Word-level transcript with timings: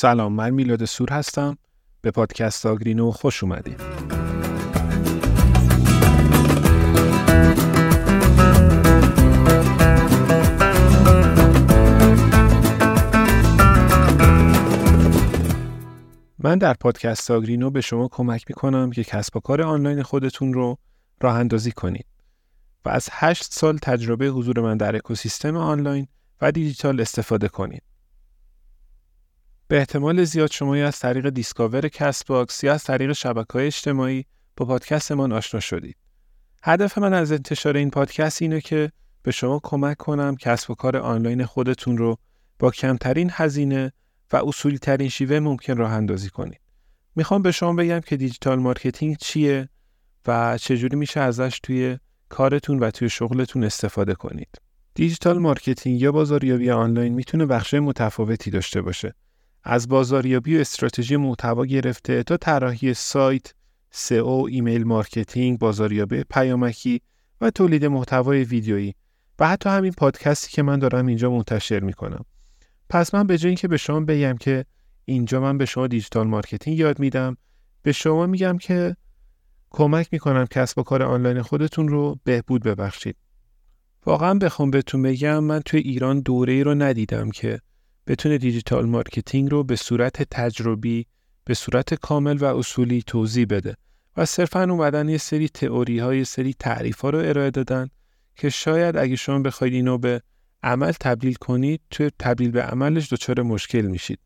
سلام 0.00 0.32
من 0.32 0.50
میلاد 0.50 0.84
سور 0.84 1.10
هستم 1.10 1.58
به 2.00 2.10
پادکست 2.10 2.66
آگرینو 2.66 3.10
خوش 3.10 3.42
اومدید 3.42 3.80
من 16.38 16.58
در 16.58 16.74
پادکست 16.74 17.30
آگرینو 17.30 17.70
به 17.70 17.80
شما 17.80 18.08
کمک 18.08 18.44
می‌کنم 18.48 18.90
که 18.90 19.04
کسب 19.04 19.36
و 19.36 19.40
کار 19.40 19.62
آنلاین 19.62 20.02
خودتون 20.02 20.52
رو 20.52 20.78
راه 21.20 21.34
اندازی 21.34 21.72
کنید 21.72 22.06
و 22.84 22.88
از 22.88 23.08
هشت 23.12 23.52
سال 23.52 23.78
تجربه 23.82 24.26
حضور 24.26 24.60
من 24.60 24.76
در 24.76 24.96
اکوسیستم 24.96 25.56
آنلاین 25.56 26.06
و 26.40 26.52
دیجیتال 26.52 27.00
استفاده 27.00 27.48
کنید. 27.48 27.82
به 29.68 29.78
احتمال 29.78 30.24
زیاد 30.24 30.50
شما 30.50 30.76
یا 30.76 30.86
از 30.86 30.98
طریق 30.98 31.28
discover 31.28 31.88
Castbox 31.88 32.64
یا 32.64 32.74
از 32.74 32.84
طریق 32.84 33.12
شبکه 33.12 33.52
های 33.52 33.66
اجتماعی 33.66 34.24
با 34.56 34.66
پادکستمان 34.66 35.32
آشنا 35.32 35.60
شدید. 35.60 35.96
هدف 36.62 36.98
من 36.98 37.14
از 37.14 37.32
انتشار 37.32 37.76
این 37.76 37.90
پادکست 37.90 38.42
اینه 38.42 38.60
که 38.60 38.92
به 39.22 39.30
شما 39.30 39.60
کمک 39.62 39.96
کنم 39.96 40.36
کسب 40.36 40.70
و 40.70 40.74
کار 40.74 40.96
آنلاین 40.96 41.44
خودتون 41.44 41.98
رو 41.98 42.18
با 42.58 42.70
کمترین 42.70 43.30
هزینه 43.32 43.92
و 44.32 44.36
اصولی 44.36 44.78
ترین 44.78 45.08
شیوه 45.08 45.40
ممکن 45.40 45.76
راه 45.76 45.92
اندازی 45.92 46.30
کنید. 46.30 46.60
می‌خوام 47.16 47.42
به 47.42 47.52
شما 47.52 47.72
بگم 47.72 48.00
که 48.00 48.16
digital 48.16 48.58
marketing 48.58 49.16
چیه 49.16 49.68
و 50.26 50.58
چجوری 50.58 50.96
میشه 50.96 51.20
ازش 51.20 51.60
توی 51.62 51.98
کارتون 52.28 52.78
و 52.78 52.90
توی 52.90 53.10
شغلتون 53.10 53.64
استفاده 53.64 54.14
کنید. 54.14 54.48
digital 54.94 55.38
marketing 55.38 56.00
یا 56.00 56.12
بازاریابی 56.12 56.70
آنلاین 56.70 57.14
می‌تونه 57.14 57.46
بخش 57.46 57.74
متفاوتی 57.74 58.50
داشته 58.50 58.82
باشه. 58.82 59.14
از 59.64 59.88
بازاریابی 59.88 60.56
و 60.56 60.60
استراتژی 60.60 61.16
محتوا 61.16 61.66
گرفته 61.66 62.22
تا 62.22 62.36
طراحی 62.36 62.94
سایت، 62.94 63.54
سئو، 63.90 64.46
email 64.50 64.84
marketing، 64.84 65.58
بازاریابی 65.58 66.24
پیامکی 66.30 67.00
و 67.40 67.50
تولید 67.50 67.84
محتوای 67.84 68.44
ویدیویی 68.44 68.94
و 69.38 69.48
حتی 69.48 69.68
همین 69.68 69.92
پادکستی 69.92 70.50
که 70.50 70.62
من 70.62 70.78
دارم 70.78 71.06
اینجا 71.06 71.30
منتشر 71.30 71.80
می‌کنم. 71.80 72.24
پس 72.90 73.14
من 73.14 73.26
به 73.26 73.38
جای 73.38 73.48
اینکه 73.48 73.68
به 73.68 73.76
شما 73.76 74.00
بگم 74.00 74.36
که 74.36 74.64
اینجا 75.04 75.40
من 75.40 75.58
به 75.58 75.66
شما 75.66 75.86
digital 75.86 76.26
marketing 76.26 76.78
یاد 76.78 76.98
میدم 76.98 77.36
به 77.82 77.92
شما 77.92 78.26
میگم 78.26 78.58
که 78.58 78.96
کمک 79.70 80.08
می‌کنم 80.12 80.46
کسب 80.46 80.78
و 80.78 80.82
کار 80.82 81.02
آنلاین 81.02 81.42
خودتون 81.42 81.88
رو 81.88 82.18
بهبود 82.24 82.62
ببخشید 82.62 83.16
واقعا 84.06 84.34
بخوام 84.34 84.70
بهتون 84.70 85.02
بگم 85.02 85.44
من 85.44 85.60
توی 85.60 85.80
ایران 85.80 86.20
دوره 86.20 86.52
ای 86.52 86.64
رو 86.64 86.74
ندیدم 86.74 87.30
که 87.30 87.60
بتونه 88.08 88.38
digital 88.38 88.86
marketing 88.86 89.50
رو 89.50 89.64
به 89.64 89.76
صورت 89.76 90.22
تجربی 90.22 91.06
به 91.44 91.54
صورت 91.54 91.94
کامل 91.94 92.38
و 92.38 92.44
اصولی 92.44 93.02
توضیح 93.02 93.46
بده 93.46 93.76
و 94.16 94.24
صرفا 94.24 94.62
اومدن 94.62 95.08
یه 95.08 95.18
سری 95.18 95.48
تئوری 95.48 95.98
های 95.98 96.24
سری 96.24 96.54
تعریف 96.54 97.00
ها 97.00 97.10
رو 97.10 97.18
ارائه 97.18 97.50
دادن 97.50 97.88
که 98.36 98.48
شاید 98.48 98.96
اگه 98.96 99.16
شما 99.16 99.38
بخواید 99.38 99.74
اینو 99.74 99.98
به 99.98 100.22
عمل 100.62 100.92
تبدیل 100.92 101.34
کنید 101.34 101.80
توی 101.90 102.10
تبدیل 102.18 102.50
به 102.50 102.62
عملش 102.62 103.12
دچار 103.12 103.42
مشکل 103.42 103.80
میشید. 103.80 104.18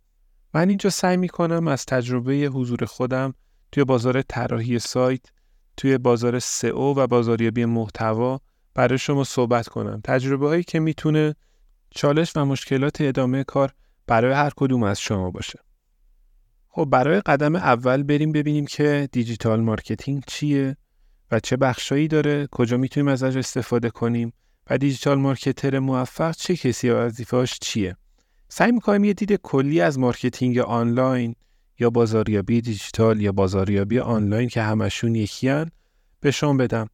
من 0.55 0.69
اینجا 0.69 0.91
سعی 0.91 1.17
می‌کنم 1.17 1.69
از 1.69 1.86
تجربه 1.86 2.34
حضور 2.34 2.85
خودم 2.85 3.35
توی 3.73 3.85
بازار 3.85 4.23
طراحی 4.23 4.79
سایت 4.79 5.20
توی 5.77 5.98
بازار 5.98 6.39
سئو 6.39 6.95
و 6.95 7.06
بازاریابی 7.06 7.64
محتوا 7.64 8.40
برای 8.74 8.98
شما 8.98 9.24
صحبت 9.24 9.68
کنم. 9.68 10.01
تجربه 10.05 10.48
هایی 10.48 10.62
که 10.62 10.80
می‌تونه 10.80 11.35
چالش 11.90 12.36
و 12.36 12.45
مشکلات 12.45 13.01
ادامه 13.01 13.45
کار 13.45 13.73
برای 14.12 14.33
هر 14.33 14.50
کدوم 14.56 14.83
از 14.83 15.00
شما 15.00 15.30
باشه. 15.30 15.58
خب 16.68 16.84
برای 16.84 17.20
قدم 17.20 17.56
اول 17.56 18.02
بریم 18.02 18.33
ببینیم 18.33 18.67
که 18.67 19.08
digital 19.12 19.61
marketing 19.61 20.24
چیه 20.27 20.77
و 21.30 21.40
چه 21.40 21.56
بخشایی 21.56 22.08
داره 22.08 22.46
کجا 22.46 22.77
می‌تونیم 22.77 23.08
ازش 23.08 23.36
استفاده 23.36 23.90
کنیم 23.90 24.33
و 24.70 24.78
digital 24.78 25.18
marketer 25.18 25.78
موفق 25.78 26.34
چه 26.36 26.56
کسی 26.56 26.90
و 26.90 26.96
وظیفه‌اش 26.96 27.58
چیه. 27.61 27.96
سعی 28.48 28.73
می‌کنیم 28.73 29.05
یه 29.05 29.12
دید 29.12 29.33
کلی 29.33 29.80
از 29.80 29.98
marketing 29.98 30.58
آنلاین 30.58 31.34
یا 31.79 31.90
بازاریابی 31.90 32.61
دیجیتال 32.61 33.20
یا 33.20 33.33
بازاریابی 33.33 33.98
آنلاین 33.98 34.48
که 34.48 34.62
همشون 34.62 35.14
یکیان 35.14 35.70
به 36.20 36.30
شما 36.30 36.55
بدم. 36.55 36.86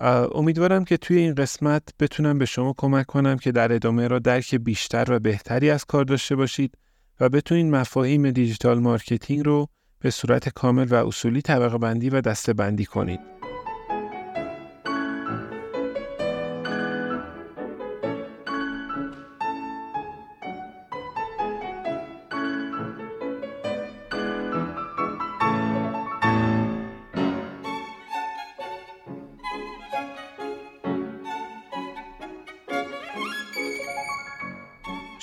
امیدوارم 0.00 0.84
که 0.84 0.96
توی 0.96 1.18
این 1.18 1.34
قسمت 1.34 1.82
بتونم 2.00 2.38
به 2.38 2.44
شما 2.44 2.74
کمک 2.76 3.06
کنم 3.06 3.36
که 3.36 3.52
در 3.52 3.72
ادامه 3.72 4.08
راه 4.08 4.18
درک 4.18 4.54
بیشتر 4.54 5.04
و 5.08 5.18
بهتری 5.18 5.70
از 5.70 5.84
کار 5.84 6.04
داشته 6.04 6.36
باشید 6.36 6.74
و 7.20 7.28
بتونید 7.28 7.66
مفاهیم 7.66 8.30
digital 8.30 8.78
marketing 8.78 9.44
رو 9.44 9.66
به 9.98 10.10
صورت 10.10 10.48
کامل 10.48 10.86
و 10.90 11.06
اصولی 11.06 11.42
طبقه 11.42 11.78
بندی 11.78 12.10
و 12.10 12.20
دسته 12.20 12.52
بندی 12.52 12.84
کنید. 12.84 13.39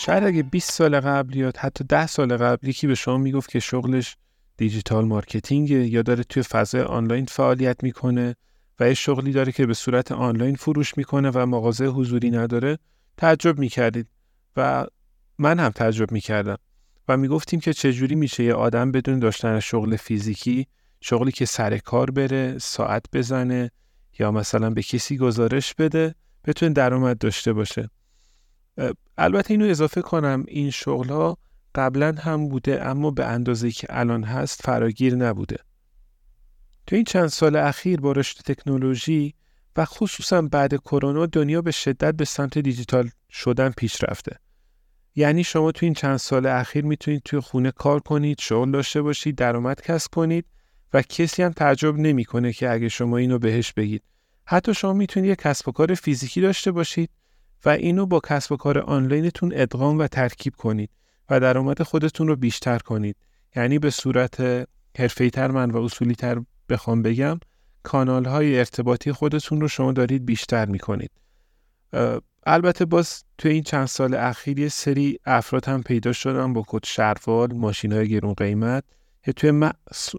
شاید 0.08 0.24
اگه 0.24 0.44
20 0.44 0.72
سال 0.72 1.00
قبل 1.00 1.36
یا 1.36 1.52
حتی 1.58 1.84
10 1.84 2.08
سال 2.08 2.38
قبل 2.38 2.68
یکی 2.68 2.88
به 2.88 2.96
شما 2.96 3.18
می‌گفت 3.18 3.50
که 3.50 3.60
شغلش 3.60 4.16
digital 4.58 5.06
marketing 5.06 5.70
یا 5.70 6.02
داره 6.02 6.24
توی 6.24 6.44
فضای 6.44 6.82
آنلاین 6.82 7.26
فعالیت 7.26 7.84
می‌کنه 7.84 8.36
و 8.80 8.88
یه 8.88 8.94
شغلی 8.94 9.32
داره 9.32 9.52
که 9.52 9.66
به 9.66 9.74
صورت 9.74 10.12
آنلاین 10.12 10.56
فروش 10.56 10.98
می‌کنه 10.98 11.32
و 11.34 11.46
مغازه 11.46 11.86
حضوری 11.86 12.32
نداره 12.32 12.78
تعجب 13.18 13.60
می‌کردید. 13.60 14.08
و 14.58 14.86
من 15.38 15.60
هم 15.60 15.70
تعجب 15.70 16.12
می‌کردم. 16.12 16.58
و 17.08 17.18
می‌گفتیم 17.18 17.60
که 17.60 17.74
چجوری 17.74 18.16
میشه 18.16 18.44
یه 18.44 18.54
آدم 18.54 18.92
بدون 18.92 19.20
داشتن 19.20 19.60
شغل 19.60 19.96
فیزیکی 19.96 20.68
شغلی 21.02 21.32
که 21.32 21.46
سر 21.46 21.78
کار 21.78 22.12
بره 22.12 22.58
ساعت 22.58 23.06
بزنه 23.14 23.72
یا 24.20 24.32
مثلا 24.32 24.70
به 24.70 24.84
کسی 24.84 25.18
گزارش 25.18 25.74
بده 25.74 26.16
بتونه 26.46 26.74
درآمد 26.74 27.18
داشته 27.18 27.54
باشه. 27.54 27.90
البته 29.18 29.52
اینو 29.52 29.66
اضافه 29.66 30.02
کنم 30.02 30.44
این 30.48 30.70
شغل 30.70 31.10
ها 31.10 31.38
قبلا 31.76 32.16
هم 32.20 32.50
بوده 32.50 32.86
اما 32.86 33.12
به 33.12 33.26
اندازه 33.26 33.72
که 33.72 33.88
الان 33.90 34.24
هست 34.24 34.62
فراگیر 34.64 35.16
نبوده. 35.16 35.58
تو 36.88 36.96
این 36.96 37.06
چند 37.06 37.28
سال 37.28 37.56
اخیر 37.56 38.00
با 38.02 38.12
رشد 38.12 38.38
تکنولوژی 38.38 39.34
و 39.76 39.86
خصوصا 39.86 40.42
بعد 40.42 40.76
کرونا 40.76 41.26
دنیا 41.26 41.62
به 41.62 41.72
شدت 41.72 42.14
به 42.14 42.26
سمت 42.26 42.58
دیجیتال 42.58 43.10
شدن 43.32 43.70
پیش 43.70 44.04
رفته. 44.04 44.40
یعنی 45.16 45.44
شما 45.44 45.72
تو 45.72 45.86
این 45.86 45.94
چند 45.94 46.18
سال 46.18 46.46
اخیر 46.46 46.86
می‌تونید 46.86 47.22
توی 47.26 47.40
خونه 47.40 47.72
کار 47.72 48.00
کنید، 48.00 48.42
شغل 48.42 48.72
داشته 48.72 49.02
باشید، 49.02 49.36
درآمد 49.36 49.82
کسب 49.82 50.12
کنید 50.12 50.46
و 50.94 51.02
کسی 51.02 51.44
هم 51.44 51.52
تعجب 51.52 51.96
نمی‌کنه 51.96 52.54
که 52.54 52.72
اگه 52.72 52.90
شما 52.90 53.18
اینو 53.18 53.40
بهش 53.40 53.74
بگید. 53.74 54.04
حتی 54.46 54.74
شما 54.74 54.94
می‌تونید 54.94 55.32
یک 55.32 55.38
کسب 55.38 55.70
و 55.70 55.72
کار 55.72 55.94
فیزیکی 55.94 56.42
داشته 56.42 56.72
باشید 56.72 57.10
و 57.66 57.70
اینو 57.70 58.06
با 58.06 58.20
کسب 58.20 58.52
و 58.52 58.58
کار 58.58 58.80
آنلاینتون 58.80 59.52
ادغام 59.56 60.00
و 60.00 60.08
ترکیب 60.08 60.56
کنید 60.56 60.90
و 61.30 61.40
درآمد 61.40 61.84
خودتون 61.84 62.28
رو 62.28 62.36
بیشتر 62.36 62.80
کنید. 62.80 63.16
یعنی 63.56 63.80
به 63.80 63.90
صورت 63.90 64.68
تر 65.34 65.52
من 65.52 65.72
و 65.72 65.78
اصولی 65.78 66.16
تر 66.16 66.42
بخوام 66.70 67.02
بگم 67.02 67.40
کانال 67.84 68.26
های 68.26 68.60
ارتباطی 68.60 69.12
خودتون 69.12 69.62
رو 69.62 69.68
شما 69.68 69.92
دارید 69.92 70.26
بیشتر 70.26 70.66
می‌کنید. 70.66 71.12
البته 72.46 72.86
باز 72.86 73.24
توی 73.38 73.52
این 73.52 73.64
چند 73.64 73.86
سال 73.86 74.14
اخیر 74.14 74.60
یه 74.60 74.70
سری 74.70 75.20
افراد 75.26 75.66
هم 75.66 75.84
پیدا 75.84 76.12
شدن 76.14 76.54
با 76.54 76.64
کد 76.68 76.86
شروال 76.86 77.54
ماشین 77.54 77.94
های 77.94 78.10
گرون 78.10 78.34
قیمت. 78.34 78.84
که 79.24 79.34
توی 79.34 79.72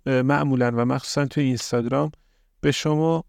معمولا 0.07 0.73
و 0.75 0.85
مخصوصا 0.85 1.27
توی 1.27 1.45
اینستاگرام 1.45 2.13
به 2.61 2.73
شما 2.73 3.25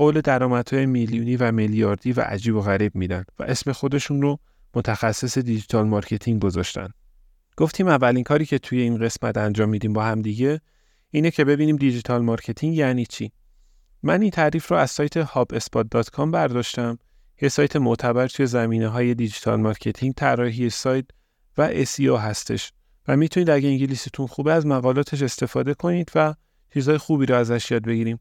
قول 0.00 0.20
درآمدهای 0.20 0.86
میلیونی 0.86 1.36
و 1.36 1.52
میلیاردی 1.52 2.12
و 2.12 2.20
عجیب 2.20 2.56
و 2.56 2.60
غریب 2.60 2.94
میدن 2.94 3.24
و 3.38 3.42
اسم 3.42 3.72
خودشون 3.72 4.22
رو 4.22 4.38
متخصص 4.74 5.38
digital 5.38 5.86
marketing 5.86 6.42
گذاشتن. 6.42 6.88
گفتیم 7.56 7.88
اولین 7.88 8.24
کاری 8.24 8.46
که 8.46 8.58
توی 8.58 8.80
این 8.80 8.98
قسمت 8.98 9.36
انجام 9.36 9.68
میدیم 9.68 9.92
با 9.92 10.04
هم 10.04 10.22
دیگه 10.22 10.60
اینه 11.10 11.30
که 11.30 11.44
ببینیم 11.44 11.76
digital 11.76 12.22
marketing 12.22 12.74
یعنی 12.74 13.06
چی. 13.06 13.32
من 14.02 14.22
این 14.22 14.30
تعریف 14.30 14.70
رو 14.70 14.76
از 14.76 14.90
سایت 14.90 15.24
hubspot.com 15.24 16.30
برداشتم 16.32 16.98
یه 17.42 17.48
سایت 17.48 17.76
معتبر 17.76 18.28
توی 18.28 18.46
زمینه 18.46 18.88
های 18.88 19.14
digital 19.14 19.60
marketing 19.60 20.14
طراحی 20.14 20.70
سایت 20.70 21.04
و 21.58 21.84
SEO 21.84 22.18
هستش 22.18 22.72
و 23.08 23.16
می‌تونید 23.16 23.50
اگه 23.50 23.68
انگلیسیتون 23.68 24.26
خوبه 24.26 24.52
از 24.52 24.66
مقالاتش 24.66 25.22
استفاده 25.22 25.74
کنید 25.74 26.10
و 26.14 26.34
چیزهای 26.74 26.98
خوبی 26.98 27.26
رو 27.26 27.34
ازش 27.34 27.70
یاد 27.70 27.82
بگیریم 27.82 28.20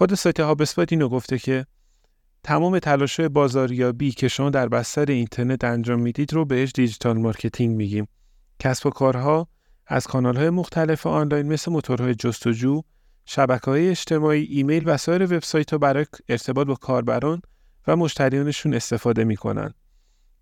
خود 0.00 0.14
سایت 0.14 0.40
HubSpot 0.40 0.92
اینو 0.92 1.08
گفته 1.08 1.38
که 1.38 1.66
تمام 2.44 2.78
تلاش 2.78 3.20
بازاریابی 3.20 4.10
که 4.10 4.28
شما 4.28 4.50
در 4.50 4.68
بستر 4.68 5.10
اینترنت 5.10 5.64
انجام 5.64 6.00
می‌دید 6.00 6.32
رو 6.32 6.44
بهش 6.44 6.72
digital 6.74 7.18
marketing 7.18 7.76
میگیم 7.76 8.08
کسب 8.58 8.86
و 8.86 8.90
کارها 8.90 9.48
از 9.86 10.06
کانالهای 10.06 10.50
مختلف 10.50 11.06
آنلاین 11.06 11.48
مثل 11.48 11.72
موتورهای 11.72 12.14
جستجو، 12.14 12.82
شبکه 13.24 13.64
های 13.64 13.88
اجتماعی، 13.88 14.42
ایمیل 14.42 14.82
و 14.86 14.96
سایر 14.96 15.22
وبسایت 15.22 15.70
ها 15.70 15.78
برای 15.78 16.06
ارتباط 16.28 16.66
با 16.66 16.74
کاربران 16.74 17.42
و 17.86 17.96
مشتریانشون 17.96 18.74
استفاده 18.74 19.24
می‌کنن. 19.24 19.74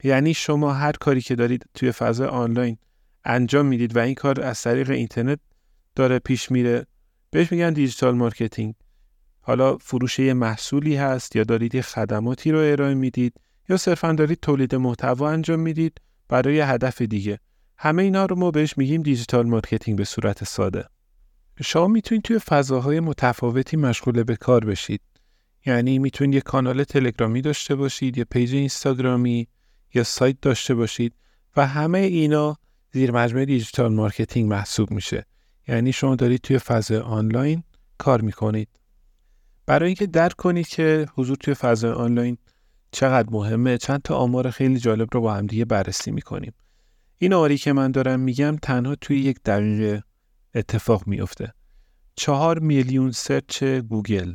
یعنی 0.04 0.34
شما 0.34 0.72
هر 0.72 0.92
کاری 0.92 1.20
که 1.20 1.34
دارید 1.34 1.66
توی 1.74 1.92
فضای 1.92 2.28
آنلاین 2.28 2.76
انجام 3.24 3.66
می‌دید 3.66 3.96
و 3.96 3.98
این 3.98 4.14
کار 4.14 4.40
از 4.40 4.62
طریق 4.62 4.90
اینترنت 4.90 5.40
داره 5.94 6.18
پیش 6.18 6.50
میره 6.50 6.86
بهش 7.30 7.52
میگن 7.52 7.72
digital 7.72 8.14
marketing 8.14 8.74
حالا 9.48 9.76
فروش 9.76 10.18
یه 10.18 10.34
محصولی 10.34 10.96
هست 10.96 11.36
یا 11.36 11.44
دارید 11.44 11.74
یه 11.74 11.82
خدماتی 11.82 12.50
رو 12.50 12.58
ارائه 12.58 12.94
می‌دید 12.94 13.34
یا 13.68 13.76
صرفا 13.76 14.12
دارید 14.12 14.38
تولید 14.40 14.74
محتوا 14.74 15.30
انجام 15.30 15.60
می‌دید 15.60 16.00
برای 16.28 16.60
هدف 16.60 17.02
دیگه. 17.02 17.38
همه 17.76 18.02
اینا 18.02 18.26
رو 18.26 18.36
ما 18.36 18.50
بهش 18.50 18.78
میگیم 18.78 19.02
digital 19.02 19.46
marketing 19.46 19.98
به 19.98 20.04
صورت 20.04 20.44
ساده. 20.44 20.84
شما 21.62 21.86
می‌تونید 21.86 22.22
توی 22.22 22.38
فضاهای 22.38 23.00
متفاوتی 23.00 23.76
مشغول 23.76 24.22
به 24.22 24.36
کار 24.36 24.64
بشید. 24.64 25.00
یعنی 25.66 25.98
می‌تونید 25.98 26.34
یه 26.34 26.40
کانال 26.40 26.84
تلگرامی 26.84 27.40
داشته 27.40 27.74
باشید 27.74 28.18
یا 28.18 28.24
پیج 28.30 28.54
اینستاگرامی 28.54 29.48
یا 29.94 30.04
سایت 30.04 30.36
داشته 30.42 30.74
باشید 30.74 31.14
و 31.56 31.66
همه 31.66 31.98
اینا 31.98 32.56
زیر 32.92 33.10
مجموعه 33.10 33.44
digital 33.44 33.94
marketing 33.94 34.50
محسوب 34.50 34.90
میشه. 34.90 35.26
یعنی 35.68 35.92
شما 35.92 36.16
دارید 36.16 36.40
توی 36.40 36.58
فضای 36.58 36.98
آنلاین 36.98 37.62
کار 37.98 38.20
می‌کنید. 38.20 38.68
برای 39.68 39.86
اینکه 39.86 40.06
درک 40.06 40.36
کنید 40.36 40.68
که 40.68 41.06
حضور 41.14 41.36
توی 41.36 41.54
فضای 41.54 41.90
آنلاین 41.90 42.38
چقدر 42.90 43.28
مهمه 43.30 43.78
چند 43.78 44.02
تا 44.02 44.16
آمار 44.16 44.50
خیلی 44.50 44.78
جالب 44.78 45.08
رو 45.12 45.20
با 45.20 45.34
هم 45.34 45.46
دیگه 45.46 45.64
بررسی 45.64 46.10
می‌کنیم. 46.10 46.52
این 47.18 47.32
آماری 47.32 47.58
که 47.58 47.72
من 47.72 47.90
دارم 47.90 48.20
میگم 48.20 48.56
تنها 48.62 48.94
توی 48.94 49.20
یک 49.20 49.38
دقیقه 49.44 50.02
اتفاق 50.54 51.06
میفته 51.06 51.52
چهار 52.14 52.58
میلیون 52.58 53.10
search 53.10 53.64
گوگل. 53.64 54.34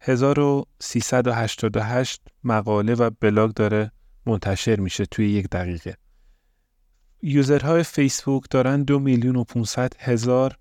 1388 0.00 2.22
مقاله 2.44 2.94
و 2.94 3.10
بلاگ 3.20 3.52
داره 3.52 3.92
منتشر 4.26 4.80
میشه 4.80 5.06
توی 5.06 5.30
یک 5.30 5.48
دقیقه. 5.48 5.96
user 7.22 7.62
های 7.62 7.82
فیسبوک 7.82 8.44
دارن 8.50 8.82
دو 8.82 8.98
میلیون 8.98 9.36
و 9.36 9.44
500 9.44 9.92
هزار 9.98 10.58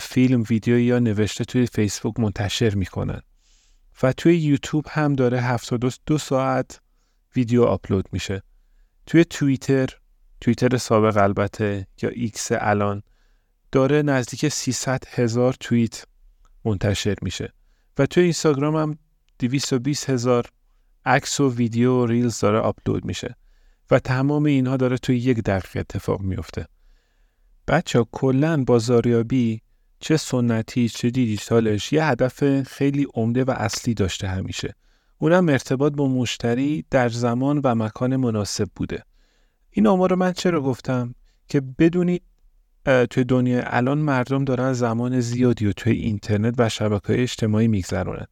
فیلم 0.00 0.44
ویدیو 0.50 0.78
یا 0.78 0.98
نوشته 0.98 1.44
توی 1.44 1.66
فیسبوک 1.66 2.20
منتشر 2.20 2.74
می‌کنن. 2.74 3.20
و 4.02 4.12
توی 4.12 4.38
یوتیوب 4.38 4.84
هم 4.88 5.12
داره 5.12 5.40
72 5.40 6.18
ساعت 6.18 6.80
ویدیو 7.36 7.62
آپلود 7.62 8.08
میشه. 8.12 8.42
توی 9.06 9.24
توییتر 9.24 9.88
توییتر 10.40 10.76
سابق 10.76 11.16
البته 11.16 11.86
یا 12.02 12.08
ایکس 12.08 12.48
الان 12.52 13.02
داره 13.72 14.02
نزدیک 14.02 14.48
300 14.48 15.04
هزار 15.08 15.52
توییت 15.60 16.04
منتشر 16.64 17.16
میشه. 17.22 17.52
و 17.98 18.06
توی 18.06 18.22
اینستاگرام 18.22 18.76
هم 18.76 18.98
220 19.38 20.10
هزار 20.10 20.46
عکس 21.04 21.40
و 21.40 21.54
ویدیو 21.54 21.92
و 21.92 22.06
reels 22.06 22.40
داره 22.40 22.58
آپلود 22.58 23.04
میشه. 23.04 23.36
و 23.90 23.98
تمام 23.98 24.44
اینها 24.44 24.76
داره 24.76 24.98
توی 24.98 25.16
یک 25.16 25.38
دقیقه 25.38 25.80
اتفاق 25.80 26.20
میفته 26.20 26.66
بچه 27.68 27.98
ها 27.98 28.08
کلا 28.12 28.64
بازاریابی 28.64 29.60
چه 30.00 30.16
سنتی 30.16 30.88
چه 30.88 31.10
دیجیتالش 31.10 31.92
یه 31.92 32.04
هدف 32.04 32.62
خیلی 32.62 33.06
عمده 33.14 33.44
و 33.44 33.50
اصلی 33.50 33.94
داشته 33.94 34.28
همیشه. 34.28 34.74
اونم 35.18 35.48
ارتباط 35.48 35.92
با 35.92 36.08
مشتری 36.08 36.84
در 36.90 37.08
زمان 37.08 37.60
و 37.64 37.74
مکان 37.74 38.16
مناسب 38.16 38.68
بوده. 38.76 39.02
این 39.70 39.86
آمار 39.86 40.10
رو 40.10 40.16
من 40.16 40.32
چرا 40.32 40.60
گفتم؟ 40.60 41.14
که 41.48 41.60
بدونید 41.60 42.22
توی 43.10 43.24
دنیا 43.24 43.62
الان 43.66 43.98
مردم 43.98 44.44
دارن 44.44 44.72
زمان 44.72 45.20
زیادی 45.20 45.66
رو 45.66 45.72
توی 45.72 45.92
اینترنت 45.92 46.54
و 46.58 46.68
شبکه 46.68 47.22
اجتماعی 47.22 47.68
میگذرونن. 47.68 48.26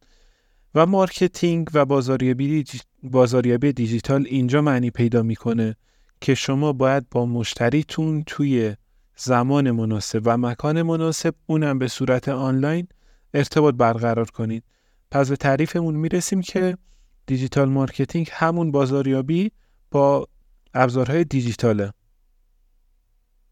و 0.75 0.85
marketing 0.85 1.69
و 1.73 1.85
بازاریابی, 1.85 2.63
بازاریابی 3.03 3.73
دیجیتال 3.73 4.25
اینجا 4.29 4.61
معنی 4.61 4.91
پیدا 4.91 5.23
می‌کنه 5.23 5.75
که 6.21 6.35
شما 6.35 6.73
باید 6.73 7.09
با 7.11 7.25
مشتریتون 7.25 8.23
توی 8.27 8.75
زمان 9.17 9.71
مناسب 9.71 10.21
و 10.25 10.37
مکان 10.37 10.81
مناسب 10.81 11.35
اونم 11.45 11.79
به 11.79 11.87
صورت 11.87 12.29
آنلاین 12.29 12.87
ارتباط 13.33 13.75
برقرار 13.75 14.29
کنید. 14.29 14.63
پس 15.11 15.29
به 15.29 15.35
تعریفمون 15.35 15.95
می‌رسیم 15.95 16.41
که 16.41 16.77
digital 17.25 17.69
marketing 17.69 18.29
همون 18.31 18.71
بازاریابی 18.71 19.51
با 19.91 20.27
ابزارهای 20.73 21.23
دیجیتاله. 21.23 21.93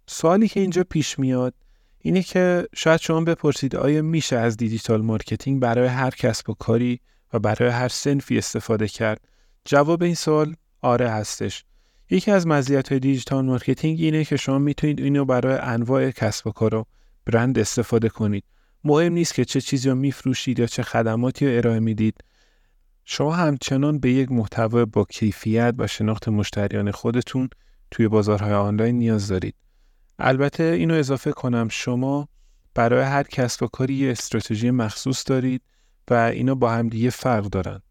سوالی 0.08 0.48
که 0.48 0.60
اینجا 0.60 0.84
پیش 0.84 1.20
میاد 1.20 1.54
اینه 2.00 2.24
که 2.24 2.68
شاید 2.76 3.00
شما 3.00 3.22
بپرسید 3.22 3.76
آیا 3.76 4.02
میشه 4.02 4.36
از 4.36 4.58
digital 4.58 5.02
marketing 5.02 5.62
برای 5.62 5.88
هر 5.88 6.10
کسب 6.10 6.50
و 6.50 6.54
کاری 6.54 7.00
و 7.34 7.40
برای 7.40 7.70
هر 7.70 7.88
صنفی 7.88 8.38
استفاده 8.38 8.88
کرد؟ 8.88 9.22
جواب 9.66 10.04
این 10.04 10.16
سوال 10.16 10.56
آره 10.82 11.10
هستش. 11.10 11.66
یکی 12.10 12.32
از 12.32 12.48
مزیت 12.48 12.94
digital 12.94 13.46
marketing 13.46 14.02
اینه 14.02 14.26
که 14.26 14.38
شما 14.38 14.60
می‌تونید 14.60 15.02
اینو 15.02 15.26
برای 15.26 15.58
انواع 15.58 16.12
کسب 16.12 16.48
و 16.48 16.52
کار 16.52 16.76
و 16.76 16.86
برند 17.26 17.60
استفاده 17.60 18.10
کنید. 18.10 18.44
مهم 18.84 19.14
نیست 19.14 19.34
که 19.34 19.46
چه 19.46 19.62
چیزی 19.62 19.90
رو 19.90 19.96
میفروشید 19.96 20.60
یا 20.60 20.66
چه 20.66 20.84
خدماتی 20.84 21.48
رو 21.48 21.58
ارائه 21.58 21.80
می‌دید. 21.80 22.16
شما 23.06 23.34
همچنان 23.34 24.00
به 24.00 24.12
یک 24.12 24.32
محتوا 24.32 24.86
با 24.86 25.04
کیفیت 25.04 25.76
و 25.78 25.88
شناخت 25.88 26.30
مشتریان 26.30 26.92
خودتون 26.92 27.50
توی 27.92 28.08
بازارهای 28.08 28.54
آنلاین 28.54 28.98
نیاز 28.98 29.28
دارید. 29.28 29.56
البته 30.20 30.64
اینو 30.64 30.94
اضافه 30.94 31.32
کنم 31.32 31.68
شما 31.72 32.28
برای 32.76 33.04
هر 33.04 33.24
کسب 33.24 33.64
و 33.64 33.68
کاری 33.68 33.94
یه 33.94 34.12
استراتژی 34.12 34.72
مخصوص 34.72 35.24
دارید 35.28 35.62
و 36.10 36.14
اینا 36.14 36.56
با 36.56 36.72
همدیگه 36.72 37.10
فرق 37.10 37.46
دارن. 37.46 37.82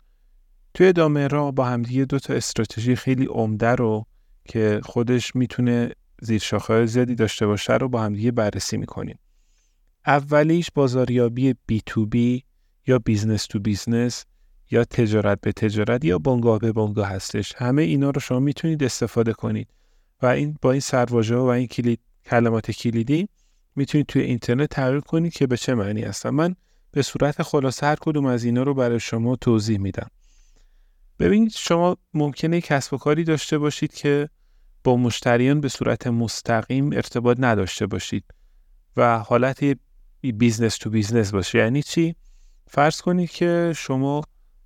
توی 0.75 0.87
ادامه 0.87 1.29
را 1.29 1.51
با 1.51 1.65
همدیگه 1.65 2.05
دو 2.05 2.19
تا 2.19 2.35
استراتژی 2.35 2.97
خیلی 2.97 3.27
عمده 3.27 3.71
رو 3.71 4.07
که 4.45 4.81
خودش 4.85 5.37
می‌تونه 5.37 5.91
زیر 6.21 6.41
شاخه 6.41 6.87
زیادی 6.87 7.15
داشته 7.15 7.47
باشه 7.47 7.77
رو 7.77 7.89
با 7.89 8.03
همدیگه 8.03 8.31
بررسی 8.31 8.77
می‌کنیم. 8.77 9.19
اولیش 10.07 10.71
بازاریابی 10.75 11.55
B 11.67 11.83
to 11.87 12.07
B 12.07 12.45
یا 12.87 12.99
business 12.99 13.47
to 13.47 13.59
business 13.59 14.25
یا 14.71 14.85
تجارت 14.85 15.41
به 15.41 15.53
تجارت 15.53 16.05
یا 16.05 16.19
بنگاه 16.19 16.59
به 16.59 16.73
بنگاه 16.73 17.09
هستش. 17.09 17.55
همه 17.57 17.83
اینا 17.83 18.11
رو 18.11 18.21
شما 18.21 18.41
می‌تونید 18.41 18.85
استفاده 18.85 19.33
کنید 19.33 19.69
و 20.23 20.27
این 20.27 20.57
با 20.63 20.73
این 20.73 20.81
سرواژه 20.81 21.37
و 21.37 21.45
این 21.45 21.67
کلید 21.67 22.01
کلمات 22.25 22.71
کلیدی 22.71 23.29
می‌تونید 23.77 24.07
توی 24.07 24.23
اینترنت 24.23 24.71
تحقیق 24.71 25.01
کنید 25.01 25.33
که 25.33 25.47
به 25.47 25.57
چه 25.57 25.75
معنی 25.75 26.03
هستن. 26.03 26.31
من 26.31 26.55
به 26.91 27.03
صورت 27.03 27.43
خلاصه 27.43 27.87
هر 27.87 27.97
کدوم 28.01 28.27
از 28.27 28.45
اینا 28.45 28.63
رو 28.63 28.75
برای 28.75 29.01
شما 29.01 29.37
توضیح 29.37 29.79
میدم. 29.79 30.11
ببینید 31.19 31.53
شما 31.57 31.97
ممکنه 32.15 32.61
کسب 32.61 32.95
و 32.95 32.99
کاری 32.99 33.25
داشته 33.25 33.59
باشید 33.59 33.95
که 33.95 34.29
با 34.85 34.97
مشتریان 34.97 35.61
به 35.61 35.69
صورت 35.69 36.07
مستقیم 36.07 36.93
ارتباط 36.93 37.37
نداشته 37.41 37.87
باشید 37.87 38.25
و 38.97 39.19
حالت 39.19 39.65
business 40.23 40.77
to 40.77 40.91
business 40.91 41.33
باشه. 41.33 41.59
یعنی 41.59 41.83
چی؟ 41.83 42.17
فرض 42.67 43.01
کنید 43.01 43.31
که 43.31 43.73
شما 43.77 44.23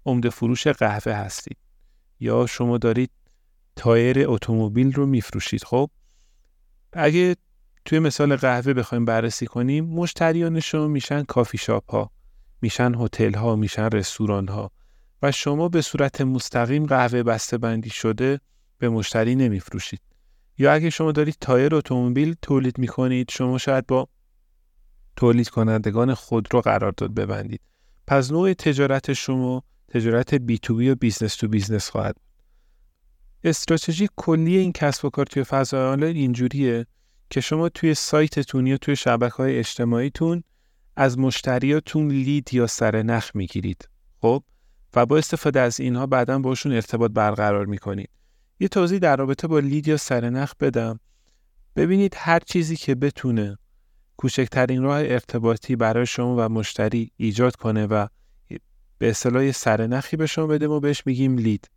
عمده 0.06 0.30
فروش 0.30 0.66
قهوه 0.66 1.12
هستید 1.12 1.56
یا 2.20 2.46
شما 2.46 2.78
دارید 2.78 3.10
تایر 3.76 4.30
اتومبیل 4.30 4.92
رو 4.92 5.06
میفروشید 5.06 5.64
خب؟ 5.64 5.90
اگه 6.92 7.36
توی 7.84 7.98
مثال 7.98 8.36
قهوه 8.36 8.72
بخوایم 8.72 9.04
بررسی 9.04 9.46
کنیم 9.46 9.84
مشتریان 9.84 10.60
شما 10.60 10.86
میشن 10.86 11.22
کافی 11.22 11.58
شاپ 11.58 11.90
ها 11.90 12.10
میشن 12.62 12.94
هتل 12.94 13.34
ها 13.34 13.56
میشن 13.56 13.88
رستوران 13.88 14.48
ها 14.48 14.70
و 15.22 15.32
شما 15.32 15.68
به 15.68 15.82
صورت 15.82 16.20
مستقیم 16.20 16.86
قهوه 16.86 17.22
بسته 17.22 17.58
بندی 17.58 17.90
شده 17.90 18.40
به 18.78 18.88
مشتری 18.88 19.34
نمیفروشید. 19.34 20.00
یا 20.58 20.72
اگه 20.72 20.90
شما 20.90 21.12
دارید 21.12 21.36
تایر 21.40 21.74
اتومبیل 21.74 22.34
تولید 22.42 22.78
می‌کنید 22.78 23.30
شما 23.30 23.58
شاید 23.58 23.86
با 23.86 24.08
تولید 25.16 25.48
کنندگان 25.48 26.14
خودرو 26.14 26.60
قرارداد 26.60 27.14
ببندید. 27.14 27.60
پس 28.06 28.30
نوع 28.30 28.52
تجارت 28.52 29.12
شما 29.12 29.62
تجارت 29.88 30.34
B2B 30.34 30.88
و 30.90 30.94
business 30.94 31.36
to 31.36 31.48
business 31.48 31.90
خواهد 31.90 32.16
استراتژی 33.44 34.08
کلی 34.16 34.56
این 34.56 34.72
کسب 34.72 35.04
و 35.04 35.10
کار 35.10 35.26
توی 35.26 35.44
فضای 35.44 35.86
آنلاین 35.92 36.16
اینجوریه 36.16 36.86
که 37.30 37.40
شما 37.40 37.68
توی 37.68 37.94
سایتتون 37.94 38.66
یا 38.66 38.76
توی 38.76 38.96
شبکه 38.96 39.34
های 39.34 39.58
اجتماعیتون 39.58 40.42
از 40.96 41.18
مشتریاتون 41.18 42.08
لید 42.08 42.54
یا 42.54 42.66
سر 42.66 43.02
نخ 43.02 43.30
می‌گیرید. 43.34 43.88
خب؟ 44.20 44.42
و 44.96 45.06
با 45.06 45.18
استفاده 45.18 45.60
از 45.60 45.80
اینها 45.80 46.06
بعدا 46.06 46.38
باشون 46.38 46.72
ارتباط 46.72 47.10
برقرار 47.10 47.66
می‌کنید. 47.66 48.10
یه 48.60 48.68
توضیح 48.68 48.98
در 48.98 49.16
رابطه 49.16 49.46
با 49.46 49.58
لید 49.58 49.88
یا 49.88 49.96
سرنخ 49.96 50.54
بدم. 50.60 51.00
ببینید 51.76 52.14
هر 52.16 52.38
چیزی 52.38 52.76
که 52.76 52.94
بتونه 52.94 53.58
کوچکترین 54.16 54.82
راه 54.82 54.98
ارتباطی 54.98 55.76
برای 55.76 56.06
شما 56.06 56.36
و 56.38 56.48
مشتری 56.48 57.10
ایجاد 57.16 57.56
کنه 57.56 57.86
و 57.86 58.06
به 58.98 59.10
اصطلاح 59.10 59.52
سرنخی 59.52 60.16
به 60.16 60.26
شما 60.26 60.46
بده 60.46 60.66
ما 60.66 60.80
بهش 60.80 61.02
میگیم 61.06 61.38
لید. 61.38 61.70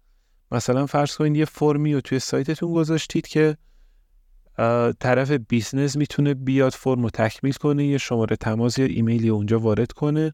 مثلا 0.52 0.86
فرض 0.86 1.16
کنید 1.16 1.36
یه 1.36 1.46
فرمی 1.46 1.94
رو 1.94 2.02
توی 2.02 2.20
سایتتون 2.20 2.74
گذاشتید 2.74 3.28
که 3.28 3.58
طرف 5.00 5.32
business 5.32 5.96
می‌تونه 5.96 6.34
بیاد 6.34 6.74
فرم 6.74 7.10
تکمیل 7.10 7.54
کنه 7.54 7.86
یه 7.86 7.98
شماره 7.98 8.36
تماس 8.36 8.78
یا 8.78 8.86
ایمیلی 8.86 9.30
اونجا 9.30 9.60
وارد 9.60 9.92
کنه. 9.92 10.34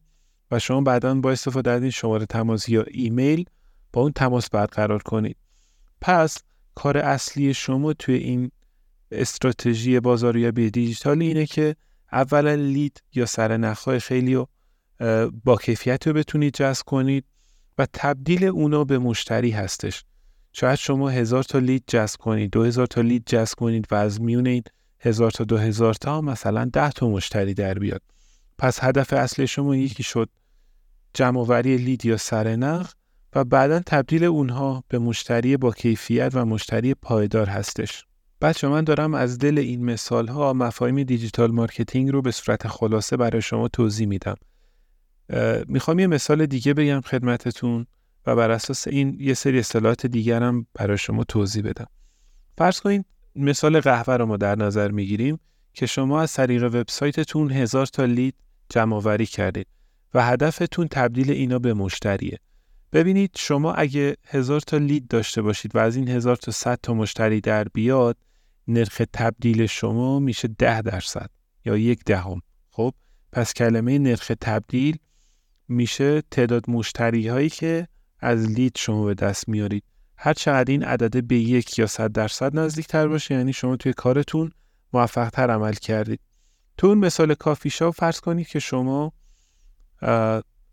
و 0.50 0.58
شما 0.58 0.80
بعدا 0.80 1.14
با 1.14 1.32
استفاده 1.32 1.70
از 1.70 1.82
این 1.82 1.90
شماره 1.90 2.26
تماس 2.26 2.68
یا 2.68 2.84
ایمیل 2.90 3.44
با 3.92 4.02
اون 4.02 4.12
تماس 4.12 4.50
برقرار 4.50 5.02
کنید. 5.02 5.36
پس 6.00 6.38
کار 6.74 6.98
اصلی 6.98 7.54
شما 7.54 7.92
توی 7.92 8.14
این 8.14 8.50
استراتژی 9.10 10.00
بازاریابی 10.00 10.70
دیجیتال 10.70 11.22
اینه 11.22 11.46
که 11.46 11.76
اولا 12.12 12.54
lead 12.54 13.02
یا 13.14 13.26
سرنخهای 13.26 14.00
خیلی 14.00 14.34
رو 14.34 14.48
با 15.44 15.56
کیفیت 15.56 16.06
رو 16.06 16.12
بتونید 16.12 16.54
جذب 16.54 16.84
کنید 16.86 17.24
و 17.78 17.86
تبدیل 17.92 18.44
اونا 18.44 18.84
به 18.84 18.98
مشتری 18.98 19.50
هستش. 19.50 20.04
شاید 20.52 20.78
شما 20.78 21.08
هزار 21.08 21.42
تا 21.42 21.58
lead 21.58 21.84
جذب 21.86 22.20
کنید 22.20 22.50
دو 22.50 22.62
هزار 22.62 22.86
تا 22.86 23.00
lead 23.00 23.22
جذب 23.26 23.54
کنید 23.58 23.86
و 23.90 23.94
از 23.94 24.20
میون 24.20 24.46
این 24.46 24.62
هزار 25.00 25.30
تا 25.30 25.44
دو 25.44 25.56
هزار 25.56 25.94
تا 25.94 26.20
مثلا 26.20 26.70
ده 26.72 26.90
تا 26.90 27.08
مشتری 27.08 27.54
در 27.54 27.74
بیاد. 27.74 28.02
پس 28.58 28.84
هدف 28.84 29.12
اصلی 29.12 29.46
شما 29.46 29.76
یکی 29.76 30.02
شد 30.02 30.28
جمع‌آوری 31.14 31.76
lead 31.76 32.04
یا 32.04 32.16
سرنخ 32.16 32.92
و 33.34 33.44
بعدا 33.44 33.80
تبدیل 33.86 34.24
اونها 34.24 34.84
به 34.88 34.98
مشتری 34.98 35.56
با 35.56 35.70
کیفیت 35.70 36.30
و 36.34 36.44
مشتری 36.44 36.94
پایدار 36.94 37.46
هستش. 37.46 38.04
بچه‌ها 38.40 38.68
من 38.68 38.84
دارم 38.84 39.14
از 39.14 39.38
دل 39.38 39.58
این 39.58 39.84
مثال 39.84 40.28
ها 40.28 40.52
مفاهیم 40.52 41.02
digital 41.02 41.50
marketing 41.50 42.10
رو 42.10 42.22
به 42.22 42.30
صورت 42.30 42.68
خلاصه 42.68 43.16
برای 43.16 43.42
شما 43.42 43.68
توضیح 43.68 44.06
میدم. 44.06 44.34
می‌خوام 45.66 45.98
یه 45.98 46.06
مثال 46.06 46.46
دیگه 46.46 46.74
بگم 46.74 47.00
خدمتتون 47.00 47.86
و 48.26 48.36
بر 48.36 48.50
اساس 48.50 48.88
این 48.88 49.16
یه 49.20 49.34
سری 49.34 49.58
اصطلاحات 49.58 50.06
دیگرم 50.06 50.66
برای 50.74 50.98
شما 50.98 51.24
توضیح 51.24 51.62
بدم. 51.62 51.86
فرض 52.58 52.80
کنید 52.80 53.04
مثال 53.36 53.80
قهوه 53.80 54.14
رو 54.14 54.26
ما 54.26 54.36
در 54.36 54.54
نظر 54.56 54.90
می‌گیریم 54.90 55.38
که 55.72 55.86
شما 55.86 56.20
از 56.20 56.32
طریق 56.32 56.64
وبسایتتون 56.64 57.50
هزار 57.50 57.86
تا 57.86 58.04
لید 58.04 58.34
جمع 58.68 59.16
کردید 59.16 59.66
و 60.14 60.22
هدفتون 60.22 60.88
تبدیل 60.88 61.30
اینا 61.30 61.58
به 61.58 61.74
مشتریه. 61.74 62.38
ببینید 62.92 63.30
شما 63.36 63.72
اگه 63.72 64.16
هزار 64.26 64.60
تا 64.60 64.76
لید 64.76 65.08
داشته 65.08 65.42
باشید 65.42 65.76
و 65.76 65.78
از 65.78 65.96
این 65.96 66.08
هزار 66.08 66.36
تا 66.36 66.52
صد 66.52 66.78
تا 66.82 66.94
مشتری 66.94 67.40
در 67.40 67.64
بیاد 67.64 68.16
نرخ 68.68 69.02
تبدیل 69.12 69.66
شما 69.66 70.18
میشه 70.18 70.48
ده 70.48 70.82
درصد 70.82 71.30
یا 71.64 71.76
یک 71.76 72.04
دهم. 72.04 72.42
خب 72.70 72.94
پس 73.32 73.54
کلمه 73.54 73.98
نرخ 73.98 74.32
تبدیل 74.40 74.98
میشه 75.68 76.22
تعداد 76.30 76.70
مشتری 76.70 77.28
هایی 77.28 77.48
که 77.48 77.88
از 78.20 78.46
لید 78.50 78.72
شما 78.76 79.04
به 79.04 79.14
دست 79.14 79.48
میارید. 79.48 79.84
هر 80.16 80.32
چقدر 80.32 80.72
این 80.72 80.82
عدده 80.82 81.22
به 81.22 81.36
یک 81.36 81.78
یا 81.78 81.86
صد 81.86 82.12
درصد 82.12 82.58
نزدیک 82.58 82.86
تر 82.86 83.08
باشه 83.08 83.34
یعنی 83.34 83.52
شما 83.52 83.76
توی 83.76 83.92
کارتون 83.92 84.52
موفق 84.92 85.30
تر 85.30 85.50
عمل 85.50 85.72
کردید. 85.72 86.20
تو 86.78 86.86
اون 86.86 86.98
مثال 86.98 87.34
کافی 87.34 87.70
شاپ 87.70 87.94
فرض 87.94 88.20
کنید 88.20 88.48
که 88.48 88.58
شما 88.58 89.12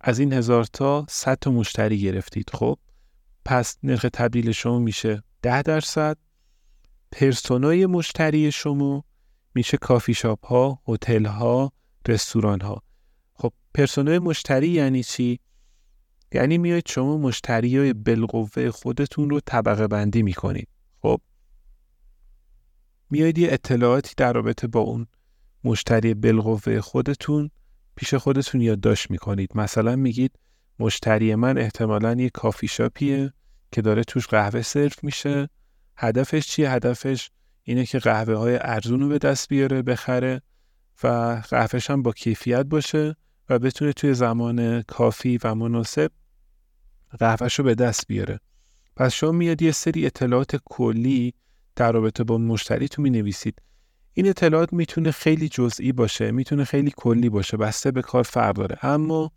از 0.01 0.19
این 0.19 0.33
هزار 0.33 0.63
تا 0.63 1.05
صد 1.09 1.37
تا 1.41 1.51
مشتری 1.51 2.01
گرفتید 2.01 2.49
خب؟ 2.53 2.79
پس 3.45 3.77
نرخ 3.83 4.05
تبدیل 4.13 4.51
شما 4.51 4.79
میشه 4.79 5.23
ده 5.41 5.61
درصد. 5.61 6.17
پرسونای 7.11 7.85
مشتری 7.85 8.51
شما 8.51 9.03
میشه 9.55 9.77
کافی 9.77 10.13
شاپ 10.13 10.45
ها 10.45 10.81
هتل 10.87 11.25
ها 11.25 11.71
رستوران 12.07 12.61
ها 12.61 12.83
خب 13.33 13.53
پرسونای 13.73 14.19
مشتری 14.19 14.67
یعنی 14.67 15.03
چی؟ 15.03 15.39
یعنی 16.33 16.57
میایید 16.57 16.87
شما 16.87 17.17
مشتری 17.17 17.77
های 17.77 17.93
بالقوه 17.93 18.71
خودتون 18.71 19.29
رو 19.29 19.39
طبقه 19.39 19.87
بندی 19.87 20.23
می‌کنید 20.23 20.67
خب؟ 21.01 21.21
میایید 23.09 23.37
یه 23.37 23.53
اطلاعاتی 23.53 24.13
در 24.17 24.33
رابطه 24.33 24.67
با 24.67 24.79
اون 24.79 25.07
مشتری 25.63 26.13
بالقوه 26.13 26.81
خودتون 26.81 27.49
پیش 27.95 28.13
خودتون 28.13 28.61
یادداشت 28.61 29.11
می‌کنید. 29.11 29.51
مثلا 29.55 29.95
میگید 29.95 30.39
مشتری 30.79 31.35
من 31.35 31.57
احتمالا 31.57 32.13
یه 32.13 32.29
کافی 32.29 32.67
شاپیه 32.67 33.33
که 33.71 33.81
داره 33.81 34.03
توش 34.03 34.27
قهوه 34.27 34.61
سرو 34.61 34.89
میشه. 35.03 35.49
هدفش 35.97 36.47
چیه؟ 36.47 36.71
هدفش 36.71 37.29
اینه 37.63 37.85
که 37.85 37.99
قهوه 37.99 38.35
های 38.35 38.59
ارزون 38.61 38.99
رو 38.99 39.07
به 39.07 39.17
دست 39.17 39.49
بیاره 39.49 39.81
بخره 39.81 40.41
و 41.03 41.07
قهوهش 41.49 41.89
هم 41.89 42.01
با 42.01 42.11
کیفیت 42.11 42.63
باشه 42.65 43.15
و 43.49 43.59
بتونه 43.59 43.93
توی 43.93 44.13
زمان 44.13 44.81
کافی 44.81 45.39
و 45.43 45.55
مناسب 45.55 46.11
قهوهش 47.19 47.59
رو 47.59 47.65
به 47.65 47.75
دست 47.75 48.07
بیاره. 48.07 48.39
پس 48.95 49.13
شما 49.13 49.31
میاد 49.31 49.61
یه 49.61 49.71
سری 49.71 50.05
اطلاعات 50.05 50.55
کلی 50.65 51.33
در 51.75 51.91
رابطه 51.91 52.23
با 52.23 52.37
مشتری 52.37 52.87
تو 52.87 53.01
می 53.01 53.09
نویسید 53.09 53.61
این 54.13 54.27
اطلاعات 54.27 54.73
می‌تونه 54.73 55.11
خیلی 55.11 55.49
جزئی 55.49 55.91
باشه 55.91 56.31
می‌تونه 56.31 56.63
خیلی 56.63 56.93
کلی 56.97 57.29
باشه 57.29 57.57
بسته 57.57 57.91
به 57.91 58.01
کار 58.01 58.23
فرق 58.23 58.55
داره. 58.55 58.85
اما 58.85 59.31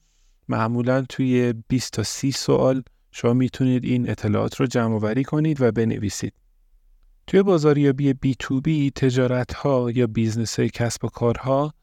معمولا 0.48 1.02
توی 1.08 1.54
20 1.68 1.92
تا 1.92 2.02
30 2.02 2.32
سوال 2.32 2.82
شما 3.12 3.32
می‌تونید 3.32 3.84
این 3.84 4.10
اطلاعات 4.10 4.56
رو 4.56 4.66
جمع‌آوری 4.66 5.24
کنید 5.24 5.60
و 5.60 5.72
بنویسید. 5.72 6.32
توی 7.26 7.42
بازاریابی 7.42 8.12
B2B 8.12 8.92
تجارت 8.94 9.54
ها 9.54 9.90
یا 9.90 10.06
business 10.06 10.58
های 10.58 10.68
کسب 10.68 11.04
و 11.04 11.08
کارها 11.08 11.74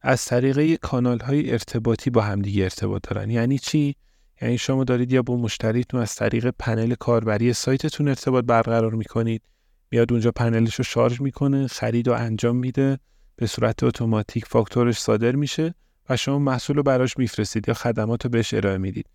از 0.00 0.24
طریق 0.24 0.74
کانال 0.74 1.18
های 1.18 1.52
ارتباطی 1.52 2.10
با 2.10 2.20
همدیگه 2.20 2.62
ارتباط 2.62 3.02
دارن. 3.08 3.30
یعنی 3.30 3.58
چی؟ 3.58 3.94
یعنی 4.42 4.58
شما 4.58 4.84
دارید 4.84 5.12
یا 5.12 5.22
با 5.22 5.36
مشتریتون 5.36 6.00
از 6.00 6.14
طریق 6.14 6.54
پنل 6.58 6.94
کاربری 6.94 7.52
سایتتون 7.52 8.08
ارتباط 8.08 8.44
برقرار 8.44 8.94
می‌کنید 8.94 9.42
میاد 9.90 10.12
اونجا 10.12 10.30
پنلش 10.30 10.74
رو 10.74 10.84
شارژ 10.84 11.20
می‌کنه 11.20 11.66
خرید 11.66 12.08
و 12.08 12.12
انجام 12.12 12.56
میده 12.56 12.98
به 13.36 13.46
صورت 13.46 13.84
اتوماتیک 13.84 14.44
فاکتورش 14.44 14.98
صادر 14.98 15.36
میشه 15.36 15.74
و 16.08 16.16
شما 16.16 16.38
محصول 16.38 16.76
رو 16.76 16.82
براش 16.82 17.18
میفرستید 17.18 17.68
یا 17.68 17.74
خدمات 17.74 18.24
رو 18.24 18.30
بهش 18.30 18.54
ارائه 18.54 18.78
می‌دید. 18.78 19.06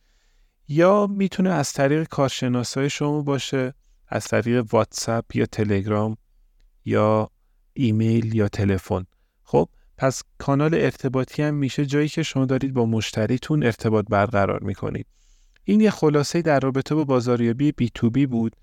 یا 0.68 1.08
می‌تونه 1.08 1.50
از 1.50 1.74
طریق 1.74 2.08
کارشناسای 2.08 2.90
شما 2.90 3.22
باشه 3.22 3.74
از 4.08 4.26
طریق 4.26 4.66
واتساپ 4.72 5.36
یا 5.36 5.46
تلگرام 5.46 6.18
یا 6.86 7.30
ایمیل 7.74 8.36
یا 8.36 8.48
تلفن. 8.48 9.06
خب 9.44 9.70
پس 9.98 10.24
کانال 10.38 10.74
ارتباطی 10.74 11.44
هم 11.44 11.54
میشه 11.54 11.86
جایی 11.86 12.08
که 12.08 12.24
شما 12.24 12.46
دارید 12.46 12.74
با 12.74 12.86
مشتریتون 12.86 13.64
ارتباط 13.64 14.06
برقرار 14.10 14.64
می‌کنید. 14.64 15.06
این 15.64 15.82
یه 15.82 15.92
خلاصه 15.92 16.42
در 16.42 16.60
رابطه 16.60 16.96
با 16.96 17.04
بازاریابی 17.04 17.72
بی 17.72 17.90
تو 17.94 18.10
بی 18.10 18.26
بود. 18.26 18.56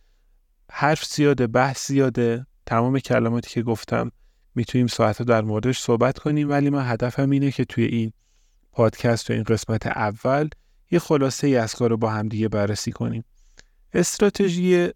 حرف 0.74 1.04
زیاده 1.04 1.46
بحث 1.46 1.88
زیاده. 1.88 2.46
تمام 2.66 2.98
کلماتی 2.98 3.50
که 3.50 3.62
گفتم 3.62 4.10
می‌تونیم 4.54 4.86
ساعت‌ها 4.86 5.22
در 5.22 5.42
موردش 5.42 5.78
صحبت 5.78 6.18
کنیم 6.18 6.50
ولی 6.50 6.70
من 6.70 6.92
هدفم 6.92 7.30
اینه 7.30 7.50
که 7.50 7.64
توی 7.64 7.84
این 7.84 8.12
پادکست 8.72 9.30
و 9.30 9.32
این 9.32 9.42
قسمت 9.42 9.86
اول 9.86 10.48
یه 10.90 10.98
خلاصه 10.98 11.46
ای 11.46 11.56
از 11.56 11.82
رو 11.82 11.96
با 11.96 12.10
هم 12.10 12.28
دیگه 12.28 12.48
بررسی 12.48 12.92
کنیم. 12.92 13.24
استراتژی 13.92 14.88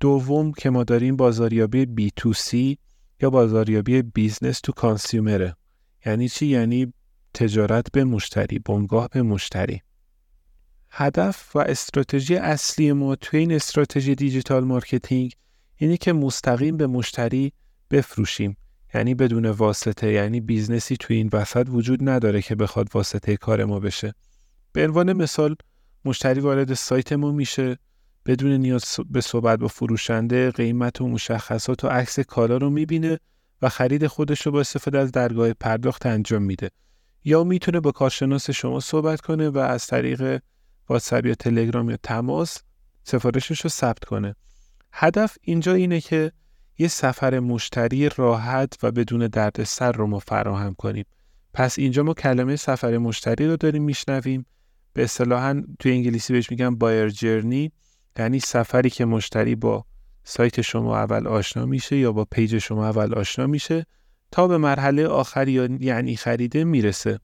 دوم 0.00 0.52
که 0.52 0.70
ما 0.70 0.84
داریم 0.84 1.16
بازاریابی 1.16 1.86
B2C 1.86 2.76
یا 3.22 3.30
بازاریابی 3.30 4.02
business 4.02 4.60
to 4.60 4.72
consumer 4.72 5.39
ه. 5.39 5.56
یعنی 6.06 6.28
چی؟ 6.28 6.46
یعنی 6.46 6.92
تجارت 7.34 7.92
به 7.92 8.04
مشتری 8.04 8.58
بنگاه 8.58 9.08
به 9.08 9.22
مشتری. 9.22 9.82
هدف 10.90 11.56
و 11.56 11.58
استراتژی 11.58 12.36
اصلی 12.36 12.92
ما 12.92 13.16
توی 13.16 13.40
این 13.40 13.52
استراتژی 13.52 14.14
digital 14.14 14.64
marketing 14.64 15.32
اینه 15.76 15.96
که 15.96 16.12
مستقیم 16.12 16.76
به 16.76 16.86
مشتری 16.86 17.52
بفروشیم. 17.90 18.56
یعنی 18.94 19.14
بدون 19.14 19.46
واسطه 19.46 20.12
یعنی 20.12 20.40
business 20.40 20.90
ی 20.90 20.96
توی 20.96 21.16
این 21.16 21.30
وسط 21.32 21.66
وجود 21.70 22.08
نداره 22.08 22.42
که 22.42 22.54
بخواد 22.54 22.88
واسطه 22.94 23.36
کار 23.36 23.64
ما 23.64 23.80
بشه. 23.80 24.14
به 24.72 24.84
عنوان 24.84 25.12
مثال 25.12 25.56
مشتری 26.04 26.40
وارد 26.40 26.74
سایت 26.74 27.12
ما 27.12 27.32
میشه 27.32 27.78
بدون 28.26 28.52
نیاز 28.52 28.84
به 29.10 29.20
صحبت 29.20 29.58
با 29.58 29.68
فروشنده 29.68 30.50
قیمت 30.50 31.00
و 31.00 31.08
مشخصات 31.08 31.84
و 31.84 31.88
عکس 31.88 32.20
کالا 32.20 32.56
رو 32.56 32.70
می‌بینه 32.70 33.18
و 33.62 33.68
خرید 33.68 34.06
خودش 34.06 34.46
رو 34.46 34.52
با 34.52 34.60
استفاده 34.60 34.98
از 34.98 35.12
درگاه 35.12 35.52
پرداخت 35.52 36.06
انجام 36.06 36.42
میده. 36.42 36.70
یا 37.24 37.44
می‌تونه 37.44 37.80
با 37.80 37.90
کارشناس 37.90 38.50
شما 38.50 38.80
صحبت 38.80 39.20
کنه 39.20 39.48
و 39.48 39.58
از 39.58 39.86
طریق 39.86 40.40
واتساپ 40.88 41.26
یا 41.26 41.34
تلگرام 41.34 41.90
یا 41.90 41.96
تماس 42.02 42.62
سفارشش 43.04 43.60
رو 43.60 43.70
ثبت 43.70 44.04
کنه. 44.04 44.34
هدف 44.92 45.36
اینجا 45.40 45.74
اینه 45.74 46.00
که 46.00 46.32
یه 46.78 46.88
سفر 46.88 47.38
مشتری 47.38 48.08
راحت 48.16 48.78
و 48.82 48.92
بدون 48.92 49.26
دردسر 49.26 49.92
رو 49.92 50.06
ما 50.06 50.18
فراهم 50.18 50.74
کنیم. 50.74 51.04
پس 51.54 51.78
اینجا 51.78 52.02
ما 52.02 52.14
کلمه 52.14 52.56
سفر 52.56 52.98
مشتری 52.98 53.46
رو 53.46 53.56
داریم 53.56 53.82
میشنویم. 53.82 54.46
به 54.92 55.04
اصطلاحا 55.04 55.62
توی 55.78 55.92
انگلیسی 55.92 56.32
بهش 56.32 56.50
میگن 56.50 56.74
buyer 56.74 57.08
journey 57.08 57.72
یعنی 58.18 58.40
سفری 58.40 58.90
که 58.90 59.04
مشتری 59.04 59.54
با 59.54 59.84
سایت 60.24 60.60
شما 60.60 60.96
اول 60.96 61.26
آشنا 61.26 61.66
میشه 61.66 61.96
یا 61.96 62.12
با 62.12 62.24
page 62.24 62.58
شما 62.58 62.88
اول 62.88 63.14
آشنا 63.14 63.46
میشه 63.46 63.86
تا 64.30 64.48
به 64.48 64.58
مرحله 64.58 65.06
آخری 65.06 65.78
یعنی 65.80 66.16
خریده 66.16 66.64
می‌رسه. 66.64 67.20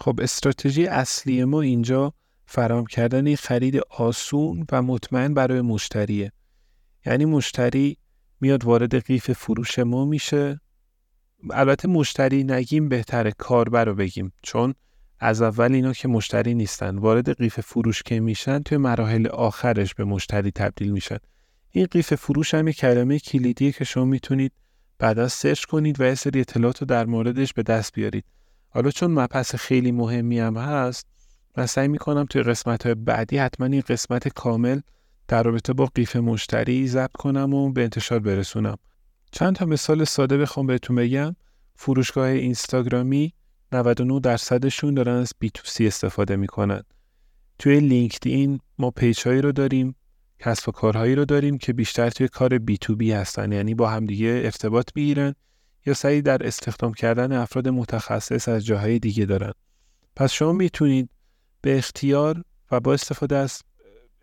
خب 0.00 0.20
استراتژی 0.22 0.86
اصلی 0.86 1.44
ما 1.44 1.60
اینجا 1.60 2.12
فرام 2.46 2.86
کردن 2.86 3.34
خرید 3.34 3.76
آسون 3.76 4.66
و 4.72 4.82
مطمئن 4.82 5.34
برای 5.34 5.60
مشتریه. 5.60 6.32
یعنی 7.06 7.24
مشتری 7.24 7.96
میاد 8.40 8.64
وارد 8.64 9.04
قیف 9.06 9.30
فروش 9.30 9.78
ما 9.78 10.04
میشه. 10.04 10.60
البته 11.50 11.88
مشتری 11.88 12.44
نگیم 12.44 12.88
بهتره 12.88 13.32
کاربر 13.38 13.84
رو 13.84 13.94
بگیم 13.94 14.32
چون 14.42 14.74
از 15.20 15.42
اول 15.42 15.72
اینا 15.72 15.92
که 15.92 16.08
مشتری 16.08 16.54
نیستن 16.54 16.98
وارد 16.98 17.38
قیف 17.38 17.60
فروش 17.60 18.02
که 18.02 18.20
میشن 18.20 18.62
توی 18.62 18.78
مراحل 18.78 19.26
آخرش 19.26 19.94
به 19.94 20.04
مشتری 20.04 20.50
تبدیل 20.50 20.92
میشن. 20.92 21.18
این 21.70 21.86
قیف 21.90 22.14
فروش 22.14 22.54
هم 22.54 22.66
یه 22.66 22.72
کلمه 22.72 23.18
کلیدیه 23.18 23.72
که 23.72 23.84
شما 23.84 24.04
می‌تونید 24.04 24.52
بعدا 24.98 25.28
سرچ 25.28 25.64
کنید 25.64 26.00
و 26.00 26.04
یه 26.04 26.14
سری 26.14 26.40
اطلاعات 26.40 26.80
رو 26.80 26.86
در 26.86 27.06
موردش 27.06 27.52
به 27.52 27.62
دست 27.62 27.92
بیارید. 27.92 28.24
حالا 28.68 28.90
چون 28.90 29.10
مبحث 29.10 29.54
خیلی 29.54 29.92
مهمی 29.92 30.38
هم 30.38 30.56
هست 30.56 31.06
من 31.56 31.66
سعی 31.66 31.88
می‌کنم 31.88 32.24
توی 32.24 32.42
قسمت 32.42 32.86
های 32.86 32.94
بعدی 32.94 33.38
حتما 33.38 33.66
این 33.66 33.82
قسمت 33.88 34.28
کامل 34.28 34.80
در 35.28 35.42
رابطه 35.42 35.72
با 35.72 35.86
قیف 35.86 36.16
مشتری 36.16 36.88
ضبط 36.88 37.12
کنم 37.12 37.54
و 37.54 37.72
به 37.72 37.82
انتشار 37.82 38.18
برسونم. 38.18 38.76
چند 39.32 39.54
تا 39.54 39.66
مثال 39.66 40.04
ساده 40.04 40.38
بخوام 40.38 40.66
بهتون 40.66 40.96
بگم. 40.96 41.36
فروشگاه 41.74 42.26
اینستاگرامی 42.26 43.32
99 43.72 44.20
درصدشون 44.20 44.94
دارن 44.94 45.16
از 45.16 45.32
بی 45.38 45.50
تو 45.50 45.62
سی 45.66 45.86
استفاده 45.86 46.36
می‌کنن. 46.36 46.82
توی 47.58 47.80
لینکدین 47.80 48.60
ما 48.78 48.90
page 48.90 49.28
رو 49.28 49.52
داریم 49.52 49.94
کسب 50.38 50.68
و 50.68 50.72
کارهایی 50.72 51.14
رو 51.14 51.24
داریم 51.24 51.58
که 51.58 51.72
بیشتر 51.72 52.10
توی 52.10 52.28
کار 52.28 52.58
B2B 52.58 53.12
هستن 53.12 53.52
یعنی 53.52 53.74
با 53.74 53.88
همدیگه 53.90 54.40
ارتباط 54.44 54.90
می‌گیرن. 54.94 55.34
یا 55.86 55.94
سعی 55.94 56.22
در 56.22 56.46
استخدام 56.46 56.94
کردن 56.94 57.32
افراد 57.32 57.68
متخصص 57.68 58.48
از 58.48 58.64
جاهای 58.64 58.98
دیگه 58.98 59.24
دارن 59.24 59.52
پس 60.16 60.32
شما 60.32 60.52
می‌تونید 60.52 61.10
به 61.60 61.78
اختیار 61.78 62.42
و 62.70 62.80
با 62.80 62.94
استفاده 62.94 63.36
از 63.36 63.62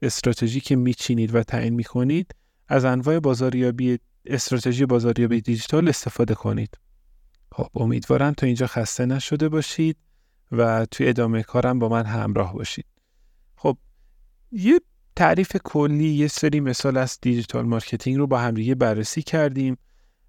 استراتژی 0.01 0.59
که 0.59 0.75
میچینید 0.75 1.35
و 1.35 1.43
تعیین 1.43 1.73
می‌کنید 1.73 2.35
از 2.67 2.85
انواع 2.85 3.19
بازاریابی 3.19 3.99
استراتژی 4.25 4.85
بازاریابی 4.85 5.41
دیجیتال 5.41 5.89
استفاده 5.89 6.35
کنید. 6.35 6.77
خب 7.51 7.67
امیدوارم 7.75 8.33
تا 8.33 8.45
اینجا 8.45 8.67
خسته 8.67 9.05
نشده 9.05 9.49
باشید 9.49 9.97
و 10.51 10.85
توی 10.85 11.07
ادامه 11.07 11.43
کارم 11.43 11.79
با 11.79 11.89
من 11.89 12.05
همراه 12.05 12.53
باشید. 12.53 12.85
خب 13.55 13.77
یه 14.51 14.81
تعریف 15.15 15.57
کلی 15.63 16.09
یه 16.09 16.27
سری 16.27 16.59
مثال 16.59 16.97
از 16.97 17.17
digital 17.21 17.65
marketing 17.65 18.17
رو 18.17 18.27
با 18.27 18.39
همدیگه 18.39 18.75
بررسی 18.75 19.21
کردیم. 19.21 19.77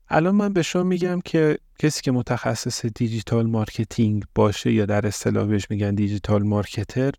الان 0.08 0.34
من 0.34 0.52
به 0.52 0.62
شما 0.62 0.82
میگم 0.82 1.20
که 1.20 1.58
کسی 1.78 2.02
که 2.02 2.12
متخصص 2.12 2.86
digital 2.86 3.46
marketing 3.46 4.24
باشه 4.34 4.72
یا 4.72 4.86
در 4.86 5.06
اصطلاح 5.06 5.46
بهش 5.46 5.66
میگن 5.70 5.94
digital 5.94 6.42
marketer 6.42 7.12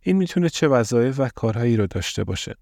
این 0.00 0.16
می‌تونه 0.16 0.48
چه 0.48 0.68
وظایف 0.68 1.20
و 1.20 1.28
کارهایی 1.28 1.76
رو 1.76 1.86
داشته 1.86 2.24
باشه. 2.24 2.54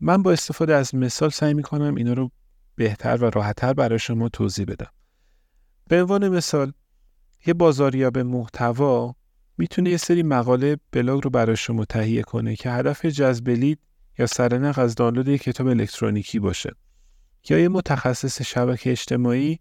من 0.00 0.22
با 0.22 0.32
استفاده 0.32 0.74
از 0.74 0.94
مثال 0.94 1.30
سعی 1.30 1.54
می‌کنم 1.54 1.94
اینا 1.94 2.12
رو 2.12 2.30
بهتر 2.74 3.16
و 3.16 3.30
راحتتر 3.30 3.72
برای 3.72 3.98
شما 3.98 4.28
توضیح 4.28 4.64
بدم. 4.64 4.90
به 5.88 6.00
عنوان 6.00 6.28
مثال 6.28 6.72
یه 7.46 7.54
بازاریاب 7.54 8.18
محتوا 8.18 9.14
می‌تونه 9.58 9.90
یه 9.90 9.96
سری 9.96 10.22
مقاله 10.22 10.76
بلاگ 10.92 11.24
رو 11.24 11.30
برای 11.30 11.56
شما 11.56 11.84
تهیه 11.84 12.22
کنه 12.22 12.56
که 12.56 12.70
هدف 12.70 13.06
جذب 13.06 13.48
lead 13.48 13.78
یا 14.18 14.26
سرنخ 14.26 14.78
از 14.78 14.94
دانلود 14.94 15.28
یک 15.28 15.42
کتاب 15.42 15.66
الکترونیکی 15.66 16.38
باشه. 16.38 16.70
یا 17.48 17.58
یه 17.58 17.68
متخصص 17.68 18.42
شبکه 18.42 18.90
اجتماعی 18.90 19.58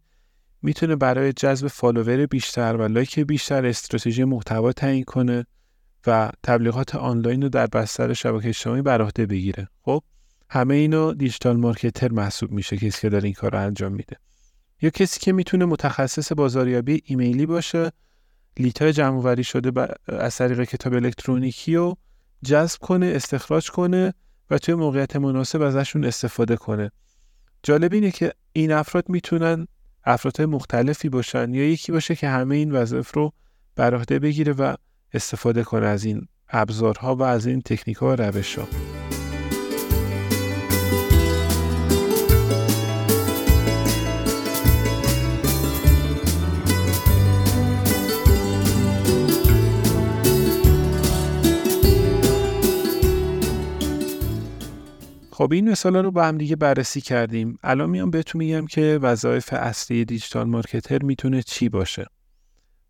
می‌تونه 0.61 0.95
برای 0.95 1.33
جذب 1.33 1.67
follower 1.67 2.25
بیشتر 2.25 2.75
و 2.75 2.87
like 2.87 3.19
بیشتر 3.19 3.65
استراتژی 3.65 4.23
محتوا 4.23 4.71
تعیین 4.71 5.03
کنه 5.03 5.45
و 6.07 6.31
تبلیغات 6.43 6.95
آنلاین 6.95 7.41
رو 7.41 7.49
در 7.49 7.67
بستر 7.67 8.13
شبکه 8.13 8.49
اجتماعی 8.49 8.81
بر 8.81 9.01
عهده 9.01 9.25
بگیره. 9.25 9.67
خب 9.81 10.03
همه 10.49 10.75
اینا 10.75 11.13
digital 11.13 11.57
marketer 11.57 12.11
محسوب 12.11 12.51
میشه 12.51 12.77
کسی 12.77 13.01
که 13.01 13.09
داره 13.09 13.25
این 13.25 13.33
کار 13.33 13.51
رو 13.51 13.59
انجام 13.59 13.91
میده. 13.91 14.17
یا 14.81 14.89
کسی 14.89 15.19
که 15.19 15.33
می‌تونه 15.33 15.65
متخصص 15.65 16.31
بازاریابی 16.31 17.01
ایمیلی 17.05 17.45
باشه 17.45 17.91
لیتای 18.57 18.93
جمع 18.93 19.41
شده 19.41 19.87
از 20.07 20.37
طریق 20.37 20.63
کتاب 20.63 20.93
الکترونیکی 20.93 21.75
رو 21.75 21.97
جذب 22.45 22.79
کنه 22.79 23.05
استخراج 23.05 23.69
کنه 23.71 24.13
و 24.49 24.57
توی 24.57 24.75
موقعیت 24.75 25.15
مناسب 25.15 25.61
ازشون 25.61 26.05
استفاده 26.05 26.55
کنه. 26.55 26.91
جالب 27.63 27.93
اینه 27.93 28.11
که 28.11 28.33
این 28.53 28.71
افراد 28.71 29.09
می‌تونن 29.09 29.67
افرادهای 30.05 30.45
مختلفی 30.45 31.09
باشن 31.09 31.53
یا 31.53 31.69
یکی 31.69 31.91
باشه 31.91 32.15
که 32.15 32.29
همه 32.29 32.55
این 32.55 32.71
وظایف 32.71 33.15
رو 33.15 33.33
بر 33.75 33.97
بگیره 33.97 34.53
و 34.53 34.75
استفاده 35.13 35.63
کنه 35.63 35.85
از 35.85 36.03
این 36.03 36.27
ابزارها 36.49 37.15
و 37.15 37.23
از 37.23 37.45
این 37.45 37.61
تکنیک 37.61 37.97
ها 37.97 38.07
و 38.07 38.11
روش. 38.11 38.59
خب 55.39 55.53
این 55.53 55.69
مثال 55.69 55.95
رو 55.95 56.11
با 56.11 56.25
هم 56.25 56.37
دیگه 56.37 56.55
بررسی 56.55 57.01
کردیم. 57.01 57.59
الان 57.63 57.89
میام 57.89 58.11
بهتون 58.11 58.39
میگم 58.39 58.65
که 58.65 58.99
وظایف 59.01 59.53
اصلی 59.53 60.05
digital 60.05 60.47
marketer 60.47 61.03
می‌تونه 61.03 61.41
چی 61.41 61.69
باشه. 61.69 62.05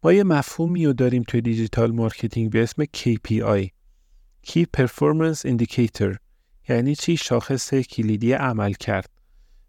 ما 0.03 0.13
یه 0.13 0.23
مفهومی 0.23 0.85
رو 0.85 0.93
داریم 0.93 1.23
توی 1.23 1.41
digital 1.41 1.91
marketing 1.91 2.51
به 2.51 2.63
اسم 2.63 2.83
KPI 2.83 3.67
Key 4.47 4.65
Performance 4.77 5.41
Indicator. 5.47 6.17
یعنی 6.69 6.95
چی؟ 6.95 7.17
شاخص 7.17 7.73
کلیدی 7.73 8.33
عملکرد 8.33 9.09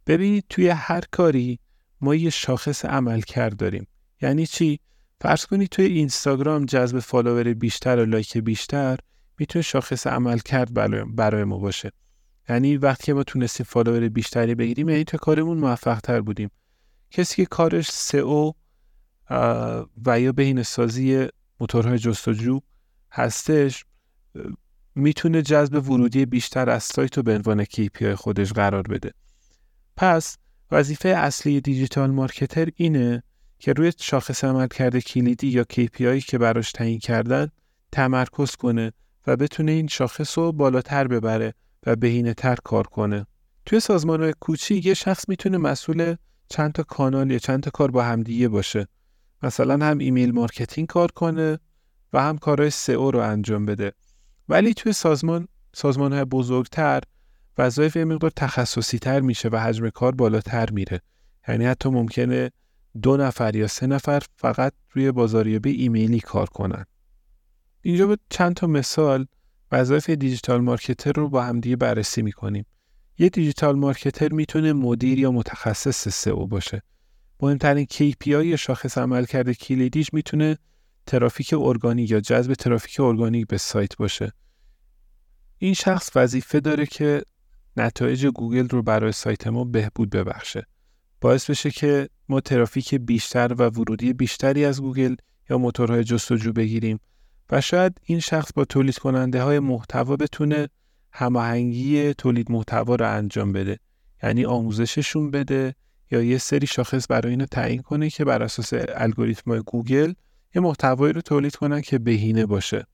ببینید 0.06 0.44
توی 0.48 0.68
هر 0.68 1.02
کاری 1.12 1.58
ما 2.00 2.14
یه 2.14 2.30
شاخص 2.30 2.84
عملکرد 2.84 3.56
داریم. 3.56 3.86
یعنی 4.22 4.46
چی؟ 4.46 4.80
فرض 5.20 5.46
کنید 5.46 5.68
توی 5.68 5.84
اینستاگرام 5.84 6.64
جذب 6.64 6.98
follower 6.98 7.54
بیشتر 7.54 7.98
و 7.98 8.04
like 8.04 8.38
بیشتر 8.38 8.98
می‌تونه 9.38 9.62
شاخص 9.62 10.06
عمل 10.06 10.38
کرد 10.38 10.74
برای 11.14 11.44
ما 11.44 11.58
باشه. 11.58 11.92
یعنی 12.48 12.76
وقتی 12.76 13.12
ما 13.12 13.22
تونستیم 13.22 13.66
فالوور 13.68 14.08
بیشتری 14.08 14.54
بگیریم 14.54 14.88
یعنی 14.88 15.04
تو 15.04 15.18
کارمون 15.18 15.58
موفق 15.58 16.00
تر 16.00 16.20
بودیم. 16.20 16.50
کسی 17.10 17.36
که 17.36 17.46
کارش 17.46 17.90
سئو 17.90 18.52
و 20.06 20.20
یا 20.20 20.32
بهینه 20.32 20.62
سازی 20.62 21.28
موتورهای 21.60 21.98
جستجو 21.98 22.60
هستش 23.12 23.84
می‌تونه 24.94 25.42
جذب 25.42 25.90
ورودی 25.90 26.26
بیشتر 26.26 26.70
از 26.70 26.82
سایت 26.82 27.16
رو 27.16 27.22
به 27.22 27.34
عنوان 27.34 27.64
KPI 27.64 28.04
خودش 28.04 28.52
قرار 28.52 28.82
بده. 28.82 29.12
پس 29.96 30.36
وظیفه 30.70 31.08
اصلی 31.08 31.60
دیجیتال 31.60 32.10
مارکتر 32.10 32.68
اینه 32.76 33.22
که 33.58 33.72
روی 33.72 33.92
شاخص 33.98 34.44
عمل 34.44 34.66
کرده 34.66 35.00
کلیدی 35.00 35.46
یا 35.46 35.64
KPI 35.72 36.24
که 36.24 36.38
براش 36.38 36.72
تعیین 36.72 36.98
کردن 36.98 37.48
تمرکز 37.92 38.56
کنه 38.56 38.92
و 39.26 39.36
بتونه 39.36 39.72
این 39.72 39.86
شاخص 39.86 40.38
رو 40.38 40.52
بالاتر 40.52 41.06
ببره. 41.06 41.54
و 41.86 41.96
بهینه 41.96 42.34
تر 42.34 42.56
کار 42.64 42.86
کنه. 42.86 43.26
توی 43.66 43.80
سازمان 43.80 44.22
های 44.22 44.34
کوچیک 44.40 44.86
یه 44.86 44.94
شخص 44.94 45.28
می‌تونه 45.28 45.58
مسئول 45.58 46.16
چند 46.48 46.72
تا 46.72 46.82
کانال 46.82 47.30
یا 47.30 47.38
چند 47.38 47.62
تا 47.62 47.70
کار 47.70 47.90
با 47.90 48.02
همدیگه 48.02 48.48
باشه. 48.48 48.88
مثلا 49.42 49.86
هم 49.86 49.98
email 49.98 50.32
marketing 50.32 50.88
کار 50.88 51.10
کنه 51.10 51.58
و 52.12 52.22
هم 52.22 52.38
کارهای 52.38 52.70
SEO 52.70 53.10
رو 53.10 53.18
انجام 53.18 53.66
بده. 53.66 53.92
ولی 54.48 54.74
توی 54.74 54.92
سازمان 54.92 55.48
سازمان 55.74 56.12
های 56.12 56.24
بزرگتر 56.24 57.02
وظایف 57.58 57.96
یه 57.96 58.04
مقدار 58.04 58.30
تخصصی 58.36 58.98
تر 58.98 59.20
میشه 59.20 59.48
و 59.48 59.56
حجم 59.56 59.88
کار 59.88 60.14
بالاتر 60.14 60.70
میره. 60.70 61.00
یعنی 61.48 61.64
حتی 61.64 61.88
ممکنه 61.88 62.50
دو 63.02 63.16
نفر 63.16 63.56
یا 63.56 63.66
سه 63.66 63.86
نفر 63.86 64.22
فقط 64.36 64.72
روی 64.90 65.12
بازاریابی 65.12 65.70
ایمیلی 65.70 66.20
کار 66.20 66.46
کنن. 66.46 66.84
اینجا 67.82 68.06
با 68.06 68.18
چند 68.30 68.54
تا 68.54 68.66
مثال 68.66 69.26
وظایف 69.72 70.10
digital 70.10 70.60
marketer 70.60 71.12
رو 71.12 71.28
با 71.28 71.42
همدیگه 71.42 71.76
بررسی 71.76 72.22
می‌کنیم. 72.22 72.66
یه 73.18 73.28
digital 73.28 73.76
marketer 73.76 74.32
می‌تونه 74.32 74.72
مدیر 74.72 75.18
یا 75.18 75.32
متخصص 75.32 76.08
سئو 76.08 76.46
باشه. 76.46 76.82
مهمترین 77.40 77.86
KPI 77.86 78.26
یا 78.26 78.56
شاخص 78.56 78.98
عملکرد 78.98 79.52
کلیدیش 79.52 80.14
می‌تونه 80.14 80.58
ترافیک 81.06 81.54
ارگانیک 81.58 82.10
یا 82.10 82.20
جذب 82.20 82.54
ترافیک 82.54 83.00
ارگانیک 83.00 83.46
به 83.46 83.58
سایت 83.58 83.96
باشه. 83.96 84.32
این 85.58 85.74
شخص 85.74 86.10
وظیفه 86.16 86.60
داره 86.60 86.86
که 86.86 87.22
نتایج 87.76 88.26
گوگل 88.26 88.68
رو 88.68 88.82
برای 88.82 89.12
سایت 89.12 89.46
ما 89.46 89.64
بهبود 89.64 90.10
ببخشه. 90.10 90.66
باعث 91.20 91.50
بشه 91.50 91.70
که 91.70 92.08
ما 92.28 92.40
ترافیک 92.40 92.94
بیشتر 92.94 93.52
و 93.52 93.62
ورودی 93.62 94.12
بیشتری 94.12 94.64
از 94.64 94.82
گوگل 94.82 95.14
یا 95.50 95.58
موتورهای 95.58 96.04
جستجو 96.04 96.52
بگیریم. 96.52 97.00
و 97.50 97.60
شاید 97.60 98.00
این 98.04 98.20
شخص 98.20 98.52
با 98.54 98.64
تولید 98.64 98.98
کننده 98.98 99.42
های 99.42 99.58
محتوا 99.58 100.16
بتونه 100.16 100.68
هماهنگی 101.12 102.14
تولید 102.14 102.50
محتوا 102.52 102.94
رو 102.94 103.10
انجام 103.10 103.52
بده. 103.52 103.78
یعنی 104.22 104.44
آموزششون 104.44 105.30
بده 105.30 105.74
یا 106.10 106.22
یه 106.22 106.38
سری 106.38 106.66
شاخص 106.66 107.06
برای 107.10 107.30
اینو 107.30 107.46
تعیین 107.46 107.82
کنه 107.82 108.10
که 108.10 108.24
بر 108.24 108.42
اساس 108.42 108.70
الگوریتم 108.88 109.58
گوگل 109.58 110.12
یه 110.54 110.62
محتوایی 110.62 111.12
رو 111.12 111.20
تولید 111.20 111.56
کنن 111.56 111.80
که 111.80 111.98
بهینه 111.98 112.46
باشه. 112.46 112.86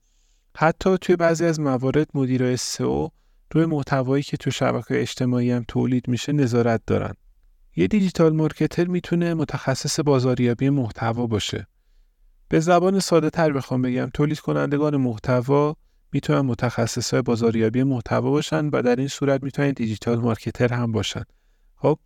حتی 0.57 0.97
توی 0.97 1.15
بعضی 1.15 1.45
از 1.45 1.59
موارد 1.59 2.07
مدیرای 2.13 2.57
سئو 2.57 3.07
روی 3.51 3.65
محتوایی 3.65 4.23
که 4.23 4.37
تو 4.37 4.51
شبکه 4.51 5.01
اجتماعی 5.01 5.51
هم 5.51 5.65
تولید 5.67 6.07
میشه 6.07 6.31
نظارت 6.33 6.81
دارن. 6.87 7.13
یه 7.75 7.87
دیجیتال 7.87 8.35
مارکتر 8.35 8.87
می‌تونه 8.87 9.33
متخصص 9.33 9.99
بازاریابی 9.99 10.69
محتوا 10.69 11.27
باشه. 11.27 11.67
به 12.49 12.59
زبان 12.59 12.99
ساده 12.99 13.29
تر 13.29 13.51
بخوام 13.51 13.81
بگم 13.81 14.09
تولید 14.13 14.39
کنندگان 14.39 14.97
محتوا 14.97 15.75
می‌تونن 16.11 16.41
متخصص 16.41 17.13
های 17.13 17.21
بازاریابی 17.21 17.83
محتوا 17.83 18.31
باشن 18.31 18.65
و 18.69 18.81
در 18.81 18.95
این 18.95 19.07
صورت 19.07 19.43
می‌تونن 19.43 19.71
دیجیتال 19.71 20.19
مارکتر 20.19 20.73
هم 20.73 20.91
باشن. 20.91 21.23
خب 21.75 21.99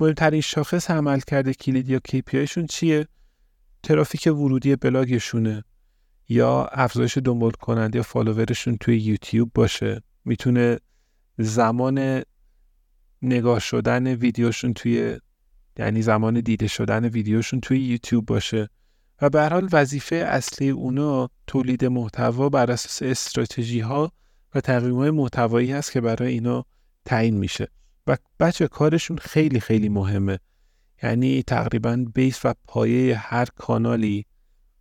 مهمترین 0.00 0.40
شاخص 0.40 0.90
عمل 0.90 1.20
کرده 1.20 1.54
کلید 1.54 1.88
یا 1.88 2.00
KPIشون 2.08 2.66
چیه؟ 2.66 3.06
ترافیک 3.82 4.26
ورودی 4.26 4.76
بلاگشونه 4.76 5.64
یا 6.28 6.64
افزایش 6.64 7.18
دنبال 7.18 7.50
کننده 7.50 7.96
یا 7.98 8.02
فالوورشون 8.02 8.76
توی 8.76 8.98
یوتیوب 8.98 9.50
باشه 9.54 10.02
می‌تونه 10.24 10.78
زمان 11.38 12.22
نگاه 13.22 13.58
شدن 13.58 14.06
ویدیوشون 14.06 14.74
توی 14.74 15.18
یعنی 15.78 16.02
زمان 16.02 16.40
دیده 16.40 16.66
شدن 16.66 17.04
ویدیوشون 17.04 17.60
توی 17.60 17.78
یوتیوب 17.78 18.26
باشه 18.26 18.68
و 19.22 19.30
به 19.30 19.48
حال 19.48 19.68
وظیفه 19.72 20.16
اصلی 20.16 20.70
اونا 20.70 21.30
تولید 21.46 21.84
محتوا 21.84 22.48
بر 22.48 22.70
اساس 22.70 23.02
استراتژی 23.02 23.80
ها 23.80 24.12
و 24.54 24.60
تقویم 24.60 24.96
های 24.96 25.10
محتوایی 25.10 25.72
هست 25.72 25.92
که 25.92 26.00
برای 26.00 26.32
اینا 26.32 26.64
تعیین 27.04 27.36
میشه. 27.36 27.68
و 28.06 28.16
بچه 28.40 28.68
کارشون 28.68 29.16
خیلی 29.16 29.60
خیلی 29.60 29.88
مهمه. 29.88 30.38
یعنی 31.02 31.42
تقریبا 31.42 32.04
بیس 32.14 32.44
و 32.44 32.54
پایه 32.66 33.16
هر 33.18 33.46
کانالی 33.56 34.26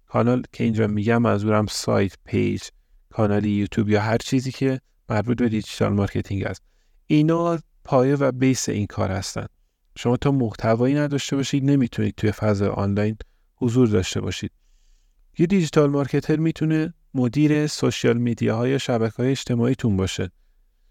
کانال 0.05 0.43
که 0.53 0.63
اینجا 0.63 0.87
میگم 0.87 1.17
منظورم 1.17 1.65
سایت 1.65 2.13
پیج 2.25 2.63
کانال 3.09 3.45
یوتیوب 3.45 3.89
یا 3.89 4.01
هر 4.01 4.17
چیزی 4.17 4.51
که 4.51 4.81
مربوط 5.09 5.37
به 5.37 5.49
digital 5.49 5.93
marketing 5.93 6.43
است. 6.43 6.61
اینا 7.07 7.59
پایه 7.83 8.15
و 8.15 8.31
base 8.31 8.69
این 8.69 8.87
کار 8.87 9.11
هستن. 9.11 9.45
شما 9.97 10.17
تا 10.17 10.31
محتوایی 10.31 10.95
نداشته 10.95 11.35
باشید 11.35 11.63
نمی‌تونید 11.63 12.15
توی 12.17 12.31
فضای 12.31 12.69
آنلاین 12.69 13.17
حضور 13.61 13.87
داشته 13.87 14.21
باشید. 14.21 14.51
یه 15.37 15.45
digital 15.45 15.89
marketer 15.89 16.35
می‌تونه 16.35 16.93
مدیر 17.13 17.67
social 17.67 18.17
media 18.17 18.57
های 18.57 18.79
شبکه 18.79 19.15
های 19.15 19.31
اجتماعیتون 19.31 19.97
باشه. 19.97 20.31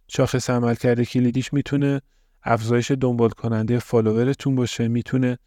شاخص 0.09 0.51
عملکرد 0.51 1.03
کلیدیش 1.03 1.53
می‌تونه 1.53 2.01
افزایش 2.43 2.91
دنبال 2.91 3.29
کننده 3.31 3.79
فالوورتون 3.79 4.55
باشه 4.55 4.89
می‌تونه 4.89 5.39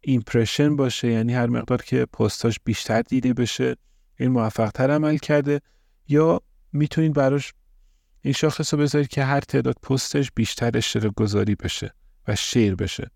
ایمپرشن 0.00 0.76
باشه 0.76 1.08
یعنی 1.08 1.34
هر 1.34 1.46
مقدار 1.46 1.82
که 1.82 2.06
پستاش 2.06 2.60
بیشتر 2.64 3.02
دیده 3.02 3.32
بشه 3.32 3.76
این 4.18 4.30
موفق 4.30 4.70
تر 4.70 4.90
عمل 4.90 5.16
کرده. 5.16 5.60
یا 6.08 6.40
می‌تونید 6.72 7.12
براش 7.12 7.52
این 8.20 8.32
شاخص 8.32 8.74
رو 8.74 8.80
بذارید 8.80 9.08
که 9.08 9.24
هر 9.24 9.40
تعداد 9.40 9.74
پستش 9.82 10.32
بیشتر 10.34 10.70
اشتراک 10.74 11.14
گذاری 11.16 11.54
بشه 11.54 11.94
و 12.28 12.36
شیر 12.36 12.74
بشه. 12.74 13.10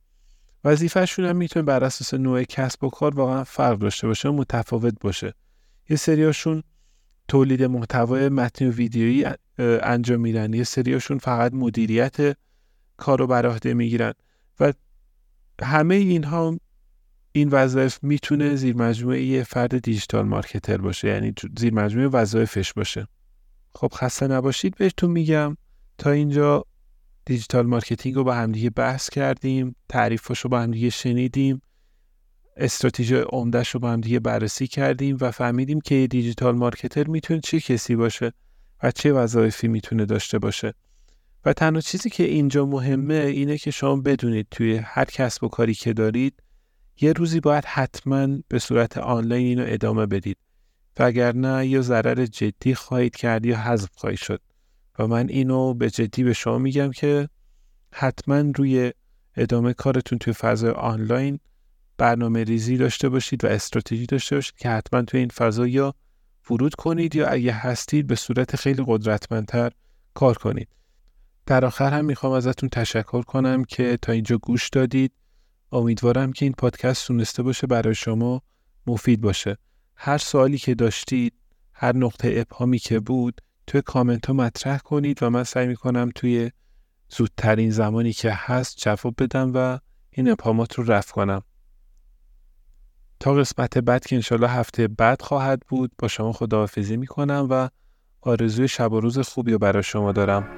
وظیفهشون 0.64 1.24
هم 1.24 1.36
می‌تونه 1.36 1.64
بر 1.64 1.84
اساس 1.84 2.14
نوع 2.14 2.42
کسب 2.42 2.84
و 2.84 2.90
کار 2.90 3.14
واقعا 3.14 3.44
فرق 3.44 3.78
داشته 3.78 4.06
باشه 4.06 4.28
و 4.28 4.32
متفاوت 4.32 4.94
باشه. 5.00 5.34
یه 5.90 5.96
سریاشون 5.96 6.62
تولید 7.28 7.62
محتوای 7.62 8.28
متن 8.28 8.66
و 8.66 8.70
ویدیویی 8.70 9.26
انجام 9.58 10.20
میدن. 10.20 10.54
یه 10.54 10.64
سریاشون 10.64 11.18
فقط 11.18 11.52
مدیریت 11.54 12.36
کار 12.96 13.18
رو 13.18 13.26
بر 13.26 13.46
عهده 13.46 13.74
می‌گیرن. 13.74 14.12
و 14.60 14.72
همه 15.62 15.94
اینها 15.94 16.58
این 17.32 17.48
وظایف 17.48 17.98
می‌تونه 18.02 18.54
زیر 18.54 18.76
مجموعه 18.76 19.22
یه 19.22 19.42
فرد 19.42 19.78
digital 19.78 20.26
marketer 20.26 20.76
باشه 20.76 21.08
یعنی 21.08 21.34
زیر 21.58 21.74
مجموعه 21.74 22.08
وظایفش 22.08 22.72
باشه. 22.72 23.08
خب 23.74 23.92
خسته 23.94 24.26
نباشید 24.26 24.74
بهتون 24.76 25.10
میگم. 25.10 25.56
تا 25.98 26.10
اینجا 26.10 26.64
digital 27.28 27.66
marketing 27.66 28.14
رو 28.14 28.24
با 28.24 28.34
همدیگه 28.34 28.70
بحث 28.70 29.10
کردیم 29.10 29.76
تعریفش 29.88 30.40
رو 30.40 30.50
با 30.50 30.60
همدیگه 30.60 30.90
شنیدیم 30.90 31.62
استراتژی 32.56 33.14
عمدهش 33.14 33.68
رو 33.68 33.80
با 33.80 33.90
همدیگه 33.90 34.20
بررسی 34.20 34.66
کردیم 34.66 35.16
و 35.20 35.30
فهمیدیم 35.30 35.80
که 35.80 36.06
digital 36.10 36.56
marketer 36.56 37.06
می‌تونه 37.06 37.40
چه 37.40 37.60
کسی 37.60 37.96
باشه 37.96 38.32
و 38.82 38.90
چه 38.90 39.12
وظایفی 39.12 39.68
می‌تونه 39.68 40.04
داشته 40.04 40.38
باشه. 40.38 40.74
و 41.44 41.52
تنها 41.52 41.80
چیزی 41.80 42.10
که 42.10 42.24
اینجا 42.24 42.66
مهمه 42.66 43.14
اینه 43.14 43.58
که 43.58 43.70
شما 43.70 43.96
بدونید 43.96 44.46
توی 44.50 44.76
هر 44.76 45.04
کسب 45.04 45.44
و 45.44 45.48
کاری 45.48 45.74
که 45.74 45.92
دارید 45.92 46.42
یه 47.00 47.12
روزی 47.12 47.40
باید 47.40 47.64
حتما 47.64 48.28
به 48.48 48.58
صورت 48.58 48.98
آنلاین 48.98 49.46
اینو 49.46 49.64
ادامه 49.66 50.06
بدید. 50.06 50.36
وگرنه 50.98 51.66
یا 51.66 51.82
ضرر 51.82 52.26
جدی 52.26 52.74
خواهید 52.74 53.16
کرد 53.16 53.46
یا 53.46 53.56
حذف 53.56 53.90
خواهید 53.96 54.18
شد. 54.18 54.40
و 54.98 55.06
من 55.06 55.28
اینو 55.28 55.74
به 55.74 55.90
جدی 55.90 56.24
به 56.24 56.32
شما 56.32 56.58
میگم 56.58 56.90
که 56.90 57.28
حتما 57.92 58.52
روی 58.56 58.92
ادامه 59.36 59.72
کارتون 59.72 60.18
توی 60.18 60.32
فضای 60.32 60.70
آنلاین 60.70 61.38
برنامه 61.98 62.44
ریزی 62.44 62.76
داشته 62.76 63.08
باشید 63.08 63.44
و 63.44 63.46
استراتژی 63.46 64.06
داشته 64.06 64.36
باشید 64.36 64.56
که 64.56 64.68
حتما 64.68 65.02
توی 65.02 65.20
این 65.20 65.28
فضا 65.28 65.66
یا 65.66 65.94
ورود 66.50 66.74
کنید 66.74 67.16
یا 67.16 67.28
اگه 67.28 67.52
هستید 67.52 68.06
به 68.06 68.14
صورت 68.14 68.56
خیلی 68.56 68.84
قدرتمندتر 68.86 69.72
کار 70.14 70.34
کنید. 70.34 70.68
در 71.46 71.64
آخر 71.64 71.90
هم 71.92 72.04
می‌خوام 72.04 72.32
ازتون 72.32 72.68
تشکر 72.68 73.22
کنم 73.22 73.64
که 73.64 73.98
تا 74.02 74.12
اینجا 74.12 74.38
گوش 74.38 74.68
دادید. 74.68 75.12
امیدوارم 75.72 76.32
که 76.32 76.44
این 76.44 76.52
پادکست 76.58 77.06
تونسته 77.06 77.42
باشه 77.42 77.66
برای 77.66 77.94
شما 77.94 78.42
مفید 78.86 79.20
باشه. 79.20 79.56
هر 79.96 80.18
سوالی 80.18 80.58
که 80.58 80.74
داشتید 80.74 81.32
هر 81.72 81.96
نقطه 81.96 82.34
ابهامی 82.36 82.78
که 82.78 83.00
بود 83.00 83.40
توی 83.68 83.82
کامنت 83.82 84.26
ها 84.26 84.32
مطرح 84.32 84.78
کنید 84.78 85.22
و 85.22 85.30
من 85.30 85.44
سعی 85.44 85.66
می‌کنم 85.66 86.10
توی 86.14 86.50
زودترین 87.08 87.70
زمانی 87.70 88.12
که 88.12 88.32
هست 88.34 88.76
جواب 88.76 89.14
بدم 89.18 89.52
و 89.54 89.78
این 90.10 90.30
ابهامات 90.30 90.74
رو 90.74 90.84
رفع 90.84 91.12
کنم. 91.12 91.42
تا 93.20 93.34
قسمت 93.34 93.78
بعد 93.78 94.06
که 94.06 94.16
انشالله 94.16 94.50
هفته 94.50 94.88
بعد 94.88 95.22
خواهد 95.22 95.62
بود 95.68 95.92
با 95.98 96.08
شما 96.08 96.32
خداحافظی 96.32 96.96
می‌کنم 96.96 97.46
و 97.50 97.68
آرزوی 98.20 98.68
شب 98.68 98.92
و 98.92 99.00
روز 99.00 99.18
خوبی 99.18 99.52
رو 99.52 99.58
برای 99.58 99.82
شما 99.82 100.12
دارم. 100.12 100.48